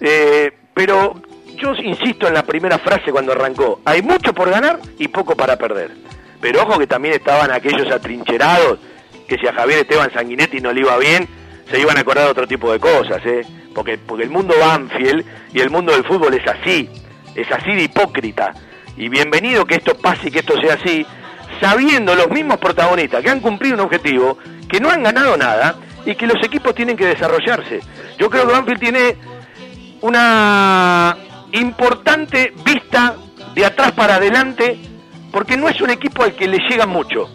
[0.00, 1.14] Eh, pero
[1.56, 5.56] yo insisto en la primera frase cuando arrancó, hay mucho por ganar y poco para
[5.56, 6.15] perder.
[6.40, 8.78] Pero ojo que también estaban aquellos atrincherados
[9.26, 11.28] que si a Javier Esteban Sanguinetti no le iba bien,
[11.70, 13.42] se iban a acordar otro tipo de cosas, ¿eh?
[13.74, 16.88] Porque, porque el mundo Banfield y el mundo del fútbol es así,
[17.34, 18.54] es así de hipócrita.
[18.96, 21.04] Y bienvenido que esto pase y que esto sea así,
[21.60, 26.14] sabiendo los mismos protagonistas que han cumplido un objetivo, que no han ganado nada y
[26.14, 27.80] que los equipos tienen que desarrollarse.
[28.18, 29.16] Yo creo que Banfield tiene
[30.00, 31.16] una
[31.52, 33.16] importante vista
[33.54, 34.78] de atrás para adelante,
[35.36, 37.28] porque no es un equipo al que le llegan mucho.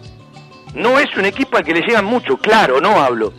[0.74, 3.32] No es un equipo al que le llegan mucho, claro, no hablo.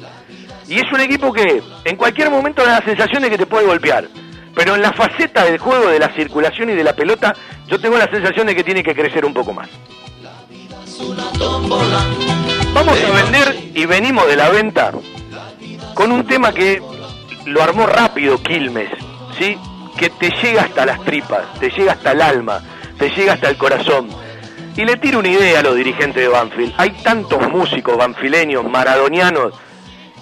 [0.70, 3.66] Y es un equipo que en cualquier momento da la sensación de que te puede
[3.66, 4.08] golpear.
[4.56, 7.36] Pero en la faceta del juego, de la circulación y de la pelota,
[7.68, 9.68] yo tengo la sensación de que tiene que crecer un poco más.
[12.74, 14.94] Vamos a vender y venimos de la venta
[15.94, 16.82] con un tema que
[17.48, 18.92] lo armó rápido Quilmes,
[19.38, 19.58] ¿sí?
[19.98, 22.62] Que te llega hasta las tripas, te llega hasta el alma,
[22.98, 24.23] te llega hasta el corazón.
[24.76, 26.74] Y le tiro una idea a los dirigentes de Banfield.
[26.78, 29.54] Hay tantos músicos banfileños, maradonianos,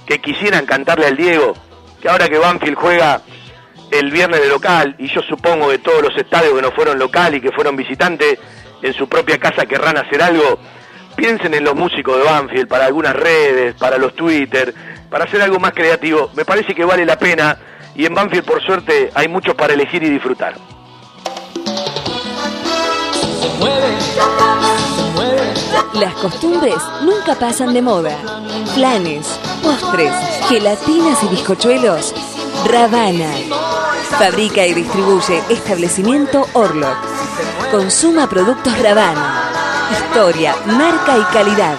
[0.05, 1.53] que quisieran cantarle al Diego
[2.01, 3.21] que ahora que Banfield juega
[3.91, 7.35] el viernes de local, y yo supongo que todos los estadios que no fueron local
[7.35, 8.39] y que fueron visitantes
[8.81, 10.59] en su propia casa querrán hacer algo,
[11.15, 14.73] piensen en los músicos de Banfield para algunas redes, para los Twitter,
[15.09, 16.31] para hacer algo más creativo.
[16.35, 17.57] Me parece que vale la pena
[17.95, 20.55] y en Banfield por suerte hay mucho para elegir y disfrutar.
[25.93, 28.17] Las costumbres nunca pasan de moda.
[28.73, 29.27] Planes,
[29.61, 30.13] postres,
[30.49, 32.13] gelatinas y bizcochuelos.
[32.65, 33.31] Ravana.
[34.09, 36.97] Fabrica y distribuye establecimiento Orlock.
[37.71, 39.51] Consuma productos Ravana.
[39.91, 41.77] Historia, marca y calidad.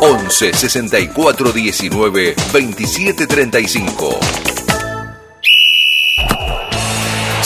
[0.00, 4.59] 11 64 19 27 35.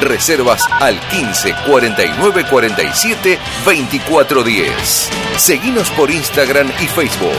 [0.00, 5.10] Reservas al 15 49 47 24 10.
[5.36, 7.30] Seguinos por Instagram y Facebook.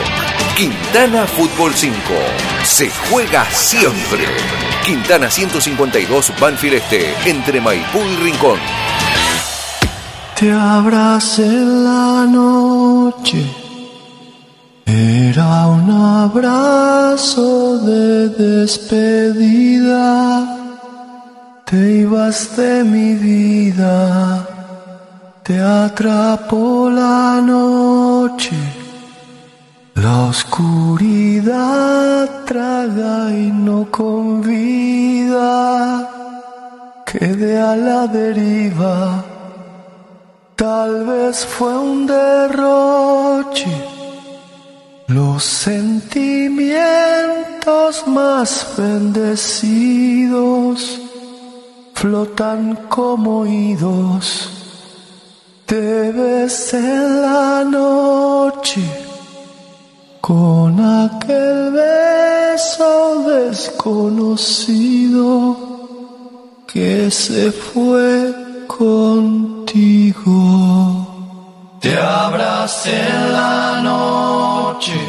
[0.56, 1.96] Quintana Fútbol 5.
[2.64, 4.26] Se juega siempre.
[4.86, 8.60] Quintana 152 Banfield Este, entre Maipú y Rincón.
[10.40, 13.46] Te abracé la noche.
[14.86, 19.82] Era un abrazo de despedida.
[21.72, 24.46] Te ibas de mi vida.
[25.42, 28.52] Te atrapó la noche.
[29.96, 31.54] La oscuridad
[32.46, 35.40] traga y no convida.
[37.06, 39.24] Quedé a la deriva.
[40.58, 43.72] Tal vez fue un derroche.
[45.08, 51.01] Los sentimientos más bendecidos
[52.02, 54.50] flotan como idos.
[55.68, 58.82] Te ves en la noche
[60.20, 65.56] con aquel beso desconocido
[66.66, 68.34] que se fue
[68.66, 70.32] contigo.
[71.82, 75.00] Te abracé en la noche,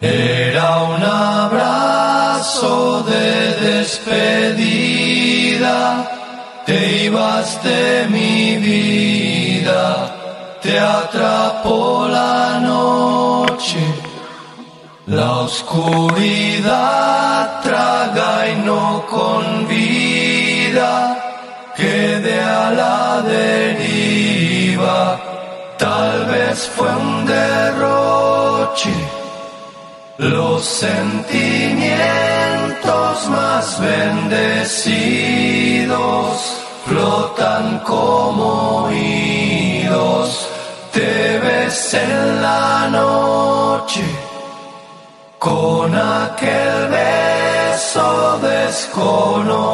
[0.00, 4.69] era un abrazo de despedida,
[6.66, 9.82] te ibas de mi vida,
[10.62, 13.78] te atrapó la noche,
[15.06, 16.70] la oscuridad
[17.62, 20.92] traga y no convida,
[21.76, 24.10] quede a la deriva
[25.80, 28.92] Tal vez fue un derroche,
[30.20, 31.96] los sentimientos
[33.30, 35.00] más bendecidos
[36.84, 40.46] flotan como idos.
[40.92, 44.04] Te ves en la noche
[45.38, 49.70] con aquel beso desconocido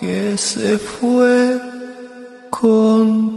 [0.00, 1.60] que se fue
[2.50, 3.28] contigo.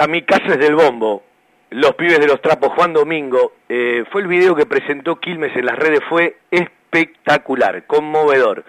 [0.00, 1.24] Kamikazes del Bombo,
[1.68, 5.66] Los Pibes de los Trapos, Juan Domingo, eh, fue el video que presentó Quilmes en
[5.66, 8.64] las redes, fue espectacular, conmovedor,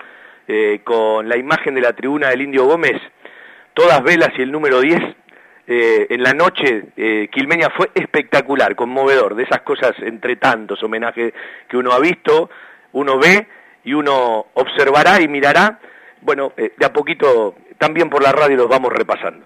[0.49, 3.01] eh, con la imagen de la tribuna del Indio Gómez,
[3.73, 4.99] todas velas y el número 10,
[5.67, 11.33] eh, en la noche eh, Quilmeña fue espectacular, conmovedor, de esas cosas entre tantos homenajes
[11.69, 12.49] que uno ha visto,
[12.91, 13.47] uno ve
[13.85, 15.79] y uno observará y mirará,
[16.19, 19.45] bueno, de a poquito también por la radio los vamos repasando.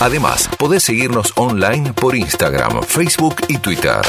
[0.00, 4.00] Además, podés seguirnos online por Instagram, Facebook y Twitter.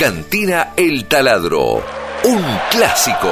[0.00, 1.84] Cantina El Taladro,
[2.24, 3.28] un clásico.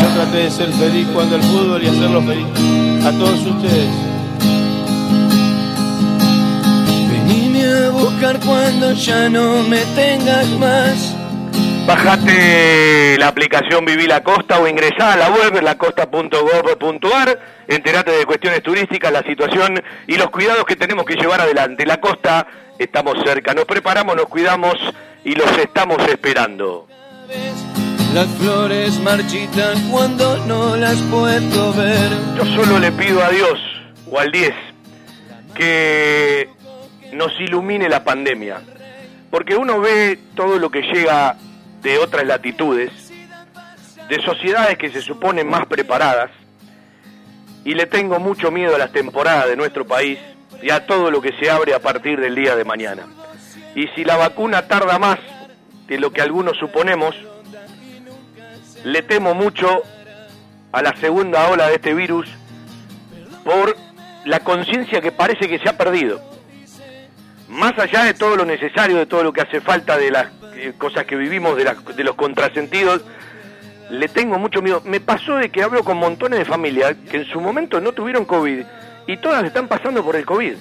[0.00, 2.46] Yo traté de ser feliz cuando el fútbol y hacerlo feliz
[3.06, 3.88] a todos ustedes.
[7.08, 11.13] Venime a buscar cuando ya no me tengas más.
[11.86, 17.38] Bajate la aplicación Viví la Costa o ingresá a la web lacosta.gov.ar,
[17.68, 21.84] enterate de cuestiones turísticas, la situación y los cuidados que tenemos que llevar adelante.
[21.84, 22.46] La costa,
[22.78, 24.74] estamos cerca, nos preparamos, nos cuidamos
[25.24, 26.88] y los estamos esperando.
[28.14, 32.10] Las flores marchitan cuando no las puedo ver.
[32.36, 33.60] Yo solo le pido a Dios
[34.10, 34.54] o al 10
[35.54, 36.48] que
[37.12, 38.62] nos ilumine la pandemia,
[39.30, 41.36] porque uno ve todo lo que llega
[41.84, 42.90] de otras latitudes,
[44.08, 46.30] de sociedades que se suponen más preparadas,
[47.64, 50.18] y le tengo mucho miedo a las temporadas de nuestro país
[50.62, 53.06] y a todo lo que se abre a partir del día de mañana.
[53.74, 55.18] Y si la vacuna tarda más
[55.86, 57.14] de lo que algunos suponemos,
[58.84, 59.82] le temo mucho
[60.72, 62.28] a la segunda ola de este virus
[63.44, 63.76] por
[64.24, 66.33] la conciencia que parece que se ha perdido.
[67.48, 70.26] Más allá de todo lo necesario, de todo lo que hace falta, de las
[70.56, 73.02] eh, cosas que vivimos, de, las- de los contrasentidos,
[73.90, 74.80] le tengo mucho miedo.
[74.84, 78.24] Me pasó de que hablo con montones de familias que en su momento no tuvieron
[78.24, 78.62] COVID
[79.06, 80.54] y todas están pasando por el COVID.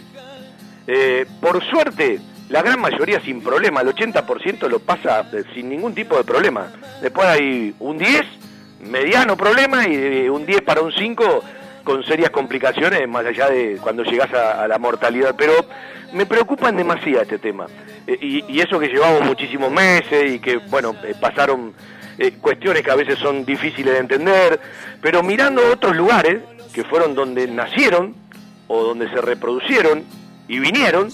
[0.87, 2.19] Eh, por suerte,
[2.49, 6.67] la gran mayoría sin problema, el 80% lo pasa eh, sin ningún tipo de problema.
[7.01, 8.21] Después hay un 10,
[8.81, 11.43] mediano problema, y eh, un 10 para un 5
[11.83, 15.35] con serias complicaciones, más allá de cuando llegas a, la mortalidad.
[15.37, 15.53] Pero
[16.13, 17.67] me preocupan demasiado este tema.
[18.07, 21.73] Eh, y, y eso que llevamos muchísimos meses y que, bueno, eh, pasaron
[22.17, 24.59] eh, cuestiones que a veces son difíciles de entender,
[25.01, 26.41] pero mirando otros lugares
[26.73, 28.15] que fueron donde nacieron
[28.67, 30.03] o donde se reproducieron
[30.47, 31.09] y vinieron,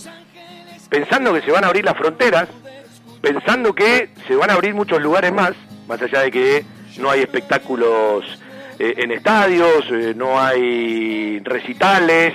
[0.90, 2.50] pensando que se van a abrir las fronteras,
[3.22, 5.54] pensando que se van a abrir muchos lugares más,
[5.88, 6.66] más allá de que
[6.98, 8.39] no hay espectáculos
[8.80, 12.34] eh, en estadios, eh, no hay recitales,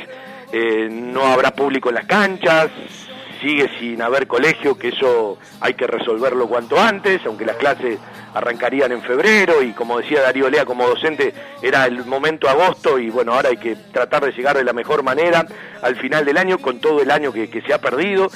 [0.52, 2.70] eh, no habrá público en las canchas,
[3.40, 7.98] sigue sin haber colegio, que eso hay que resolverlo cuanto antes, aunque las clases
[8.34, 11.32] arrancarían en febrero y como decía Darío Lea como docente,
[11.62, 15.02] era el momento agosto y bueno, ahora hay que tratar de llegar de la mejor
[15.02, 15.46] manera
[15.82, 18.28] al final del año con todo el año que, se ha perdido,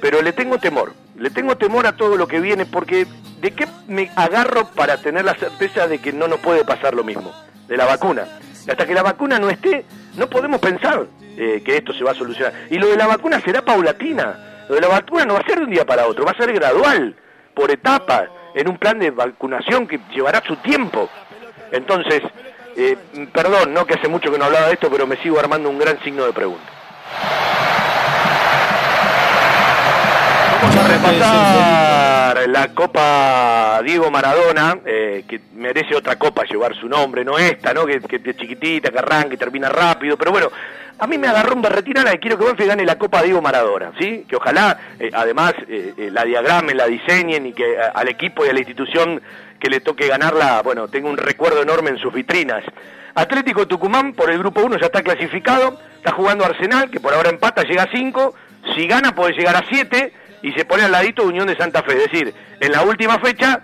[0.00, 3.06] pero le tengo temor, le tengo temor a todo lo que viene porque
[3.40, 7.04] ¿de qué me agarro para tener la certeza de que no nos puede pasar lo
[7.04, 7.32] mismo?
[7.68, 8.26] De la vacuna.
[8.68, 9.84] Hasta que la vacuna no esté,
[10.16, 12.52] no podemos pensar eh, que esto se va a solucionar.
[12.70, 14.66] Y lo de la vacuna será paulatina.
[14.68, 16.36] Lo de la vacuna no va a ser de un día para otro, va a
[16.36, 17.14] ser gradual,
[17.54, 21.10] por etapas, en un plan de vacunación que llevará su tiempo.
[21.70, 22.22] Entonces,
[22.76, 22.96] eh,
[23.32, 25.78] perdón, no que hace mucho que no hablaba de esto, pero me sigo armando un
[25.78, 26.64] gran signo de pregunta.
[30.88, 32.03] repasar
[32.48, 37.86] la Copa Diego Maradona, eh, que merece otra copa llevar su nombre, no esta, ¿no?
[37.86, 40.50] Que, que es chiquitita, que arranca y termina rápido, pero bueno,
[40.98, 43.92] a mí me agarró un berretinala y quiero que Banfield gane la Copa Diego Maradona,
[43.98, 44.24] ¿sí?
[44.28, 48.46] Que ojalá, eh, además, eh, eh, la diagramen, la diseñen y que eh, al equipo
[48.46, 49.20] y a la institución
[49.58, 52.62] que le toque ganarla, bueno, tenga un recuerdo enorme en sus vitrinas.
[53.14, 57.30] Atlético Tucumán por el grupo 1 ya está clasificado, está jugando Arsenal, que por ahora
[57.30, 58.34] empata, llega a 5,
[58.76, 60.12] si gana puede llegar a 7
[60.44, 63.62] y se pone al ladito Unión de Santa Fe, es decir, en la última fecha,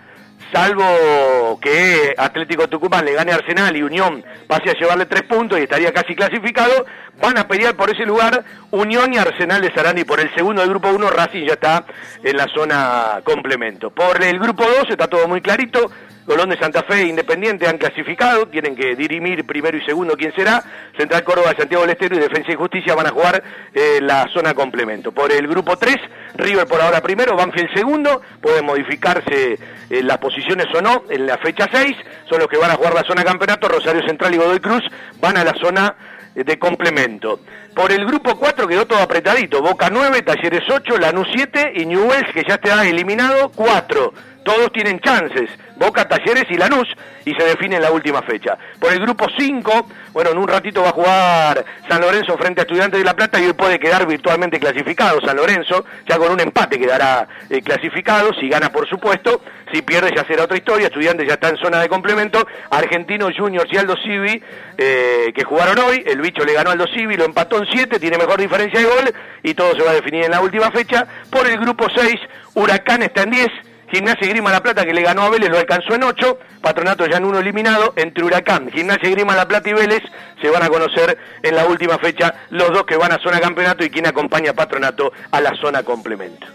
[0.50, 5.58] salvo que Atlético Tucumán le gane a Arsenal y Unión pase a llevarle 3 puntos
[5.58, 6.86] y estaría casi clasificado,
[7.20, 10.70] van a pelear por ese lugar Unión y Arsenal de Sarandi por el segundo del
[10.70, 11.84] grupo 1, Racing ya está
[12.24, 13.90] en la zona complemento.
[13.90, 15.90] Por el grupo 2 está todo muy clarito,
[16.26, 20.34] Colón de Santa Fe e Independiente han clasificado, tienen que dirimir primero y segundo quién
[20.34, 20.62] será.
[20.96, 23.42] Central Córdoba, Santiago del Estero y Defensa y Justicia van a jugar
[23.74, 25.12] eh, la zona complemento.
[25.12, 25.96] Por el grupo 3,
[26.34, 29.58] River por ahora primero, Banfield segundo, pueden modificarse
[29.90, 31.96] eh, las posiciones o no en la fecha 6,
[32.28, 34.82] son los que van a jugar la zona campeonato, Rosario Central y Godoy Cruz
[35.20, 35.94] van a la zona
[36.34, 37.40] eh, de complemento.
[37.74, 42.32] Por el grupo 4 quedó todo apretadito, Boca 9, Talleres 8, Lanús 7 y Newells
[42.32, 46.88] que ya está eliminado 4 todos tienen chances, Boca, Talleres y Lanús,
[47.24, 48.56] y se define en la última fecha.
[48.78, 52.64] Por el grupo 5, bueno, en un ratito va a jugar San Lorenzo frente a
[52.64, 56.40] Estudiantes de La Plata y hoy puede quedar virtualmente clasificado San Lorenzo, ya con un
[56.40, 59.42] empate quedará eh, clasificado, si gana por supuesto,
[59.72, 63.70] si pierde ya será otra historia, Estudiantes ya está en zona de complemento, Argentinos Juniors
[63.72, 64.42] y Aldo Civi,
[64.76, 67.98] eh, que jugaron hoy, el bicho le ganó a Aldo Civi, lo empató en 7,
[67.98, 71.06] tiene mejor diferencia de gol, y todo se va a definir en la última fecha.
[71.30, 72.14] Por el grupo 6,
[72.54, 73.48] Huracán está en 10,
[73.90, 77.06] Gimnasia y Grima La Plata que le ganó a Vélez lo alcanzó en 8, Patronato
[77.06, 80.02] ya en uno eliminado, entre Huracán, Gimnasia y Grima La Plata y Vélez
[80.40, 83.84] se van a conocer en la última fecha los dos que van a zona campeonato
[83.84, 86.46] y quien acompaña Patronato a la zona complemento.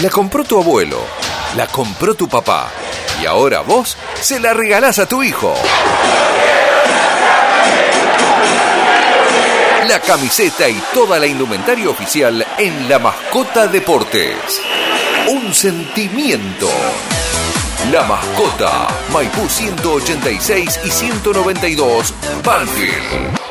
[0.00, 0.98] La compró tu abuelo,
[1.56, 2.70] la compró tu papá
[3.22, 5.54] y ahora vos se la regalás a tu hijo.
[9.88, 14.83] La camiseta y toda la indumentaria oficial en La Mascota Deportes.
[15.54, 17.13] Sentimiento.
[17.92, 23.44] La Mascota, Maipú 186 y 192, Banfield.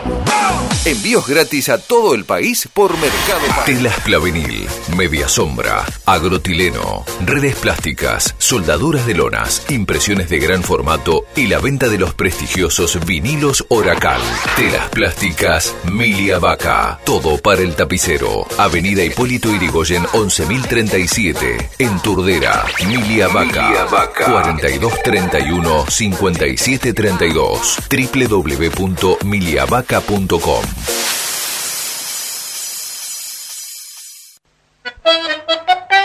[0.85, 3.63] Envíos gratis a todo el país por Mercado Pago.
[3.63, 11.47] Telas Clavenil, Media Sombra, Agrotileno, redes plásticas, soldaduras de lonas, impresiones de gran formato y
[11.47, 14.19] la venta de los prestigiosos vinilos Oracal.
[14.57, 16.99] Telas plásticas Milia Vaca.
[17.05, 18.45] Todo para el tapicero.
[18.57, 21.69] Avenida Hipólito Irigoyen 11037.
[21.79, 22.65] En Turdera.
[22.85, 23.69] Milia Vaca.
[23.69, 24.22] Milia Vaca.
[24.25, 27.77] 4231 5732.
[27.89, 30.63] www.miliavaca.com.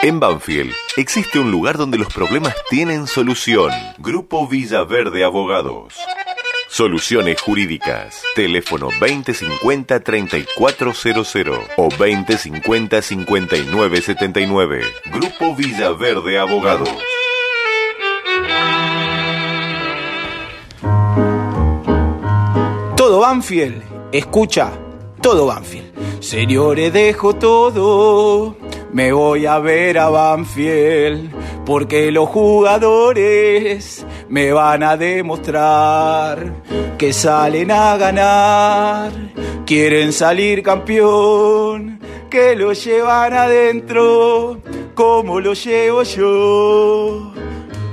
[0.01, 3.73] En Banfield existe un lugar donde los problemas tienen solución.
[3.99, 5.97] Grupo Villaverde Abogados.
[6.69, 8.23] Soluciones jurídicas.
[8.37, 14.85] Teléfono 2050-3400 o 2050-5979.
[15.13, 17.18] Grupo Villaverde Abogados.
[23.21, 23.83] Banfield,
[24.13, 24.73] escucha,
[25.21, 26.21] todo Banfield.
[26.21, 28.57] Señores, dejo todo,
[28.93, 31.31] me voy a ver a Banfield,
[31.65, 36.63] porque los jugadores me van a demostrar
[36.99, 39.13] que salen a ganar,
[39.65, 44.59] quieren salir campeón, que lo llevan adentro,
[44.95, 47.33] como lo llevo yo.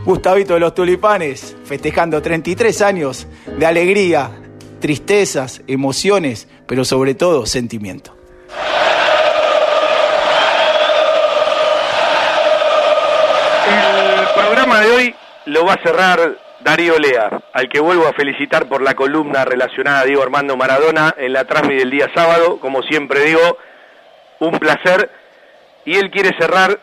[0.05, 3.27] Gustavito de los Tulipanes, festejando 33 años
[3.57, 4.44] de alegría,
[4.85, 8.15] tristezas, emociones, pero sobre todo sentimiento.
[13.67, 18.69] El programa de hoy lo va a cerrar Darío Lea, al que vuelvo a felicitar
[18.69, 22.59] por la columna relacionada a Diego Armando Maradona en la transmisión del día sábado.
[22.59, 23.57] Como siempre digo,
[24.39, 25.09] un placer.
[25.85, 26.79] Y él quiere cerrar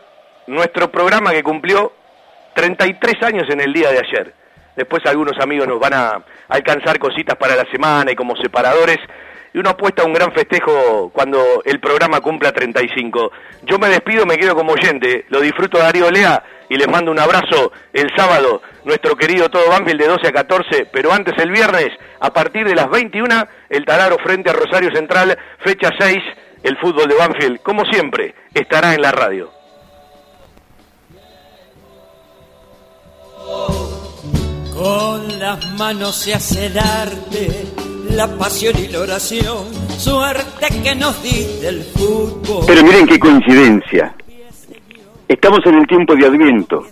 [0.49, 1.93] nuestro programa que cumplió
[2.55, 4.41] 33 años en el día de ayer.
[4.77, 8.99] Después algunos amigos nos van a alcanzar cositas para la semana y como separadores.
[9.55, 13.31] Y uno apuesta a un gran festejo cuando el programa cumpla 35.
[13.65, 15.27] Yo me despido, me quedo como oyente.
[15.28, 16.43] Lo disfruto Darío Lea
[16.73, 20.86] y les mando un abrazo el sábado, nuestro querido Todo Banfield de 12 a 14,
[20.90, 25.36] pero antes el viernes, a partir de las 21, el Talaro frente a Rosario Central,
[25.59, 26.23] fecha 6,
[26.62, 29.51] el fútbol de Banfield, como siempre, estará en la radio.
[34.82, 37.66] Con las manos se hace el arte,
[38.10, 39.72] la pasión y la oración.
[39.96, 42.64] Suerte que nos diste el fútbol.
[42.66, 44.12] Pero miren qué coincidencia.
[45.28, 46.84] Estamos en el tiempo de Adviento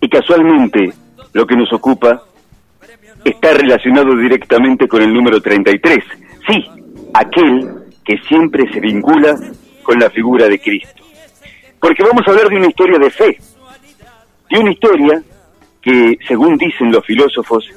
[0.00, 0.94] y casualmente
[1.34, 2.22] lo que nos ocupa
[3.22, 6.02] está relacionado directamente con el número 33.
[6.48, 6.64] Sí,
[7.12, 7.70] aquel
[8.02, 9.36] que siempre se vincula
[9.82, 11.04] con la figura de Cristo.
[11.78, 13.38] Porque vamos a hablar de una historia de fe,
[14.48, 15.22] de una historia
[15.84, 17.70] que, según dicen los filósofos,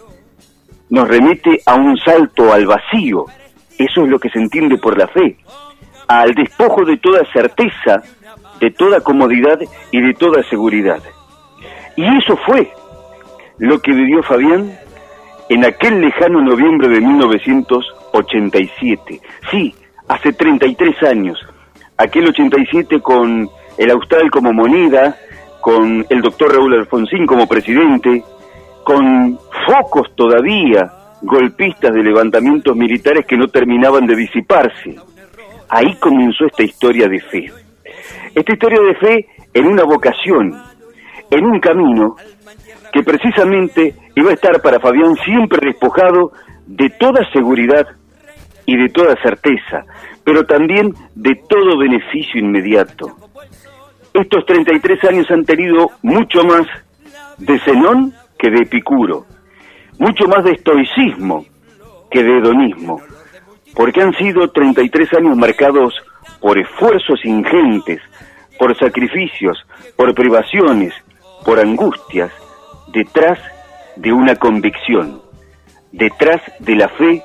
[0.89, 3.25] nos remite a un salto al vacío.
[3.77, 5.35] Eso es lo que se entiende por la fe,
[6.07, 8.01] al despojo de toda certeza,
[8.59, 9.59] de toda comodidad
[9.91, 11.03] y de toda seguridad.
[11.95, 12.71] Y eso fue
[13.57, 14.71] lo que vivió Fabián
[15.49, 19.21] en aquel lejano noviembre de 1987.
[19.51, 19.75] Sí,
[20.07, 21.37] hace 33 años.
[21.97, 25.17] Aquel 87 con el Austral como moneda,
[25.67, 28.23] con el doctor Raúl Alfonsín como presidente,
[28.85, 29.37] con
[29.67, 30.89] focos todavía
[31.21, 34.95] golpistas de levantamientos militares que no terminaban de disiparse.
[35.67, 37.51] Ahí comenzó esta historia de fe.
[38.33, 40.57] Esta historia de fe en una vocación,
[41.29, 42.15] en un camino
[42.93, 46.31] que precisamente iba a estar para Fabián siempre despojado
[46.65, 47.85] de toda seguridad
[48.65, 49.83] y de toda certeza,
[50.23, 53.17] pero también de todo beneficio inmediato.
[54.19, 56.65] Estos 33 años han tenido mucho más
[57.37, 59.27] de Zenón que de Epicuro,
[59.99, 61.45] mucho más de estoicismo
[62.09, 62.99] que de hedonismo,
[63.75, 65.93] porque han sido 33 años marcados
[66.41, 68.01] por esfuerzos ingentes,
[68.57, 69.63] por sacrificios,
[69.95, 70.95] por privaciones,
[71.45, 72.31] por angustias,
[72.87, 73.37] detrás
[73.97, 75.21] de una convicción,
[75.91, 77.21] detrás de la fe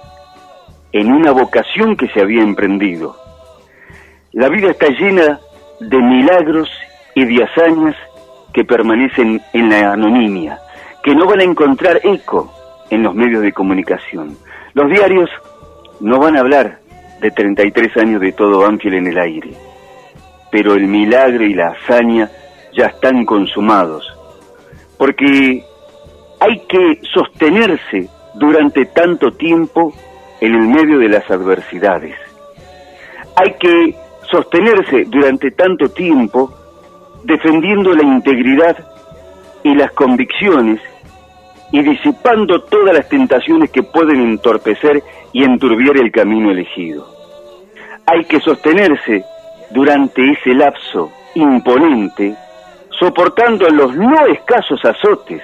[0.93, 3.17] en una vocación que se había emprendido.
[4.33, 5.41] La vida está llena
[5.81, 6.71] de milagros
[7.15, 7.97] y de hazañas
[8.53, 10.59] que permanecen en la anonimia,
[11.03, 12.53] que no van a encontrar eco
[12.91, 14.37] en los medios de comunicación.
[14.75, 15.31] Los diarios
[16.01, 16.79] no van a hablar
[17.21, 19.51] de 33 años de todo Banfield en el aire,
[20.51, 22.31] pero el milagro y la hazaña
[22.73, 24.07] ya están consumados,
[24.99, 25.65] porque
[26.41, 29.93] hay que sostenerse durante tanto tiempo
[30.41, 32.17] en el medio de las adversidades.
[33.37, 33.95] Hay que
[34.33, 36.53] sostenerse durante tanto tiempo
[37.23, 38.77] defendiendo la integridad
[39.63, 40.81] y las convicciones
[41.71, 45.03] y disipando todas las tentaciones que pueden entorpecer
[45.33, 47.07] y enturbiar el camino elegido.
[48.07, 49.25] Hay que sostenerse
[49.71, 52.35] durante ese lapso imponente,
[52.99, 55.43] soportando los no escasos azotes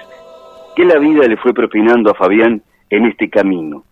[0.74, 3.85] que la vida le fue propinando a Fabián en este camino.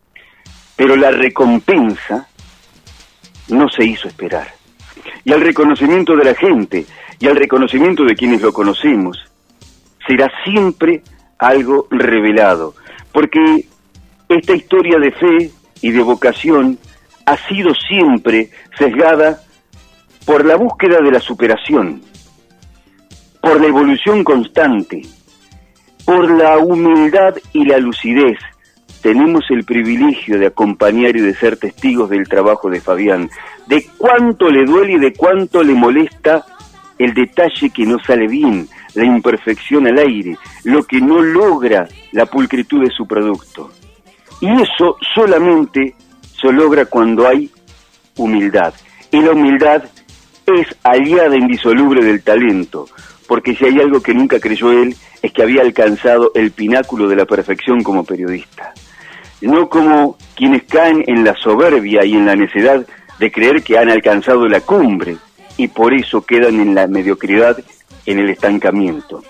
[0.75, 2.29] Pero la recompensa
[3.49, 4.57] no se hizo esperar.
[5.25, 6.87] Y al reconocimiento de la gente
[7.19, 9.19] y al reconocimiento de quienes lo conocemos,
[10.07, 11.03] será siempre
[11.39, 12.75] algo revelado.
[13.13, 13.67] Porque
[14.29, 15.51] esta historia de fe
[15.83, 16.79] y de vocación
[17.25, 19.41] ha sido siempre sesgada
[20.25, 22.03] por la búsqueda de la superación,
[23.41, 25.03] por la evolución constante,
[26.05, 28.39] por la humildad y la lucidez,
[29.03, 33.31] tenemos el privilegio de acompañar y de ser testigos del trabajo de Fabián,
[33.67, 36.45] de cuánto le duele y de cuánto le molesta
[36.99, 42.27] el detalle que no sale bien, la imperfección al aire, lo que no logra la
[42.27, 43.71] pulcritud de su producto.
[44.41, 45.95] Y eso solamente
[46.41, 47.51] se logra cuando hay
[48.17, 48.75] humildad.
[49.11, 49.85] Y la humildad
[50.47, 52.87] es aliada indisoluble del talento,
[53.27, 57.17] porque si hay algo que nunca creyó él es que había alcanzado el pináculo de
[57.17, 58.73] la perfección como periodista.
[59.41, 62.87] No como quienes caen en la soberbia y en la necedad
[63.19, 65.17] de creer que han alcanzado la cumbre
[65.57, 67.59] y por eso quedan en la mediocridad,
[68.05, 69.23] en el estancamiento.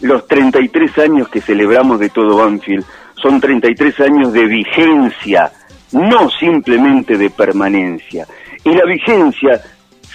[0.00, 2.84] Los 33 años que celebramos de todo Banfield
[3.14, 5.52] son 33 años de vigencia,
[5.92, 8.26] no simplemente de permanencia.
[8.64, 9.62] Y la vigencia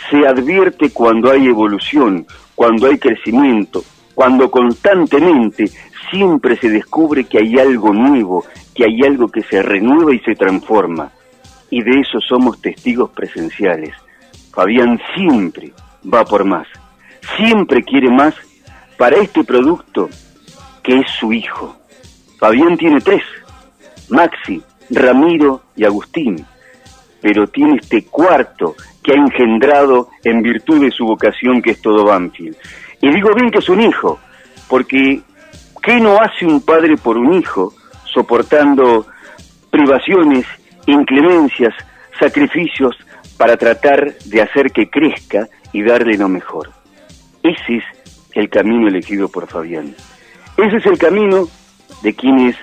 [0.10, 2.26] se advierte cuando hay evolución,
[2.56, 3.84] cuando hay crecimiento,
[4.14, 5.72] cuando constantemente
[6.11, 8.45] siempre se descubre que hay algo nuevo,
[8.76, 11.11] que hay algo que se renueva y se transforma.
[11.69, 13.94] Y de eso somos testigos presenciales.
[14.52, 15.72] Fabián siempre
[16.11, 16.68] va por más,
[17.38, 18.36] siempre quiere más
[18.98, 20.10] para este producto
[20.84, 21.77] que es su hijo.
[22.40, 23.23] Fabián tiene tres,
[24.10, 26.45] Maxi, Ramiro y Agustín,
[27.22, 32.06] pero tiene este cuarto que ha engendrado en virtud de su vocación que es todo
[32.06, 32.57] Banfield.
[33.02, 34.19] Y digo bien que es un hijo,
[34.68, 35.22] porque
[35.82, 37.74] ¿qué no hace un padre por un hijo
[38.06, 39.06] soportando
[39.70, 40.46] privaciones,
[40.86, 41.74] inclemencias,
[42.20, 42.96] sacrificios
[43.38, 46.72] para tratar de hacer que crezca y darle lo mejor?
[47.44, 47.84] Ese es
[48.34, 49.96] el camino elegido por Fabián.
[50.58, 51.48] Ese es el camino
[52.02, 52.56] de quienes,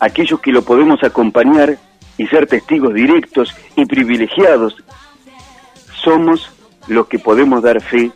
[0.00, 1.76] aquellos que lo podemos acompañar
[2.18, 4.76] y ser testigos directos y privilegiados,
[6.02, 6.50] somos
[6.88, 8.10] los que podemos dar fe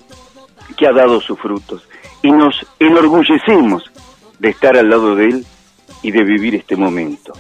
[0.77, 1.89] que ha dado sus frutos
[2.23, 3.91] y nos enorgullecemos
[4.39, 5.47] de estar al lado de él
[6.03, 7.33] y de vivir este momento.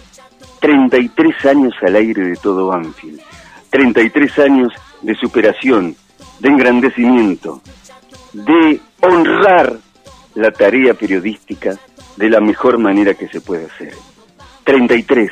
[0.60, 3.20] 33 años al aire de todo Banfield,
[3.70, 5.96] 33 años de superación,
[6.40, 7.60] de engrandecimiento,
[8.32, 9.78] de honrar
[10.34, 11.78] la tarea periodística
[12.16, 13.94] de la mejor manera que se puede hacer.
[14.64, 15.30] 33,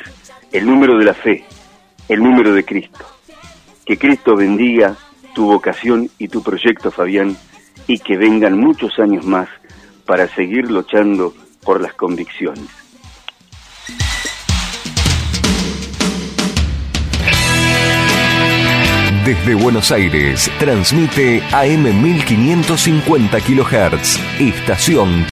[0.51, 1.45] el número de la fe,
[2.07, 3.05] el número de Cristo.
[3.85, 4.95] Que Cristo bendiga
[5.33, 7.35] tu vocación y tu proyecto, Fabián,
[7.87, 9.49] y que vengan muchos años más
[10.05, 11.33] para seguir luchando
[11.65, 12.69] por las convicciones.
[19.25, 25.23] Desde Buenos Aires, transmite AM 1550 kHz, estación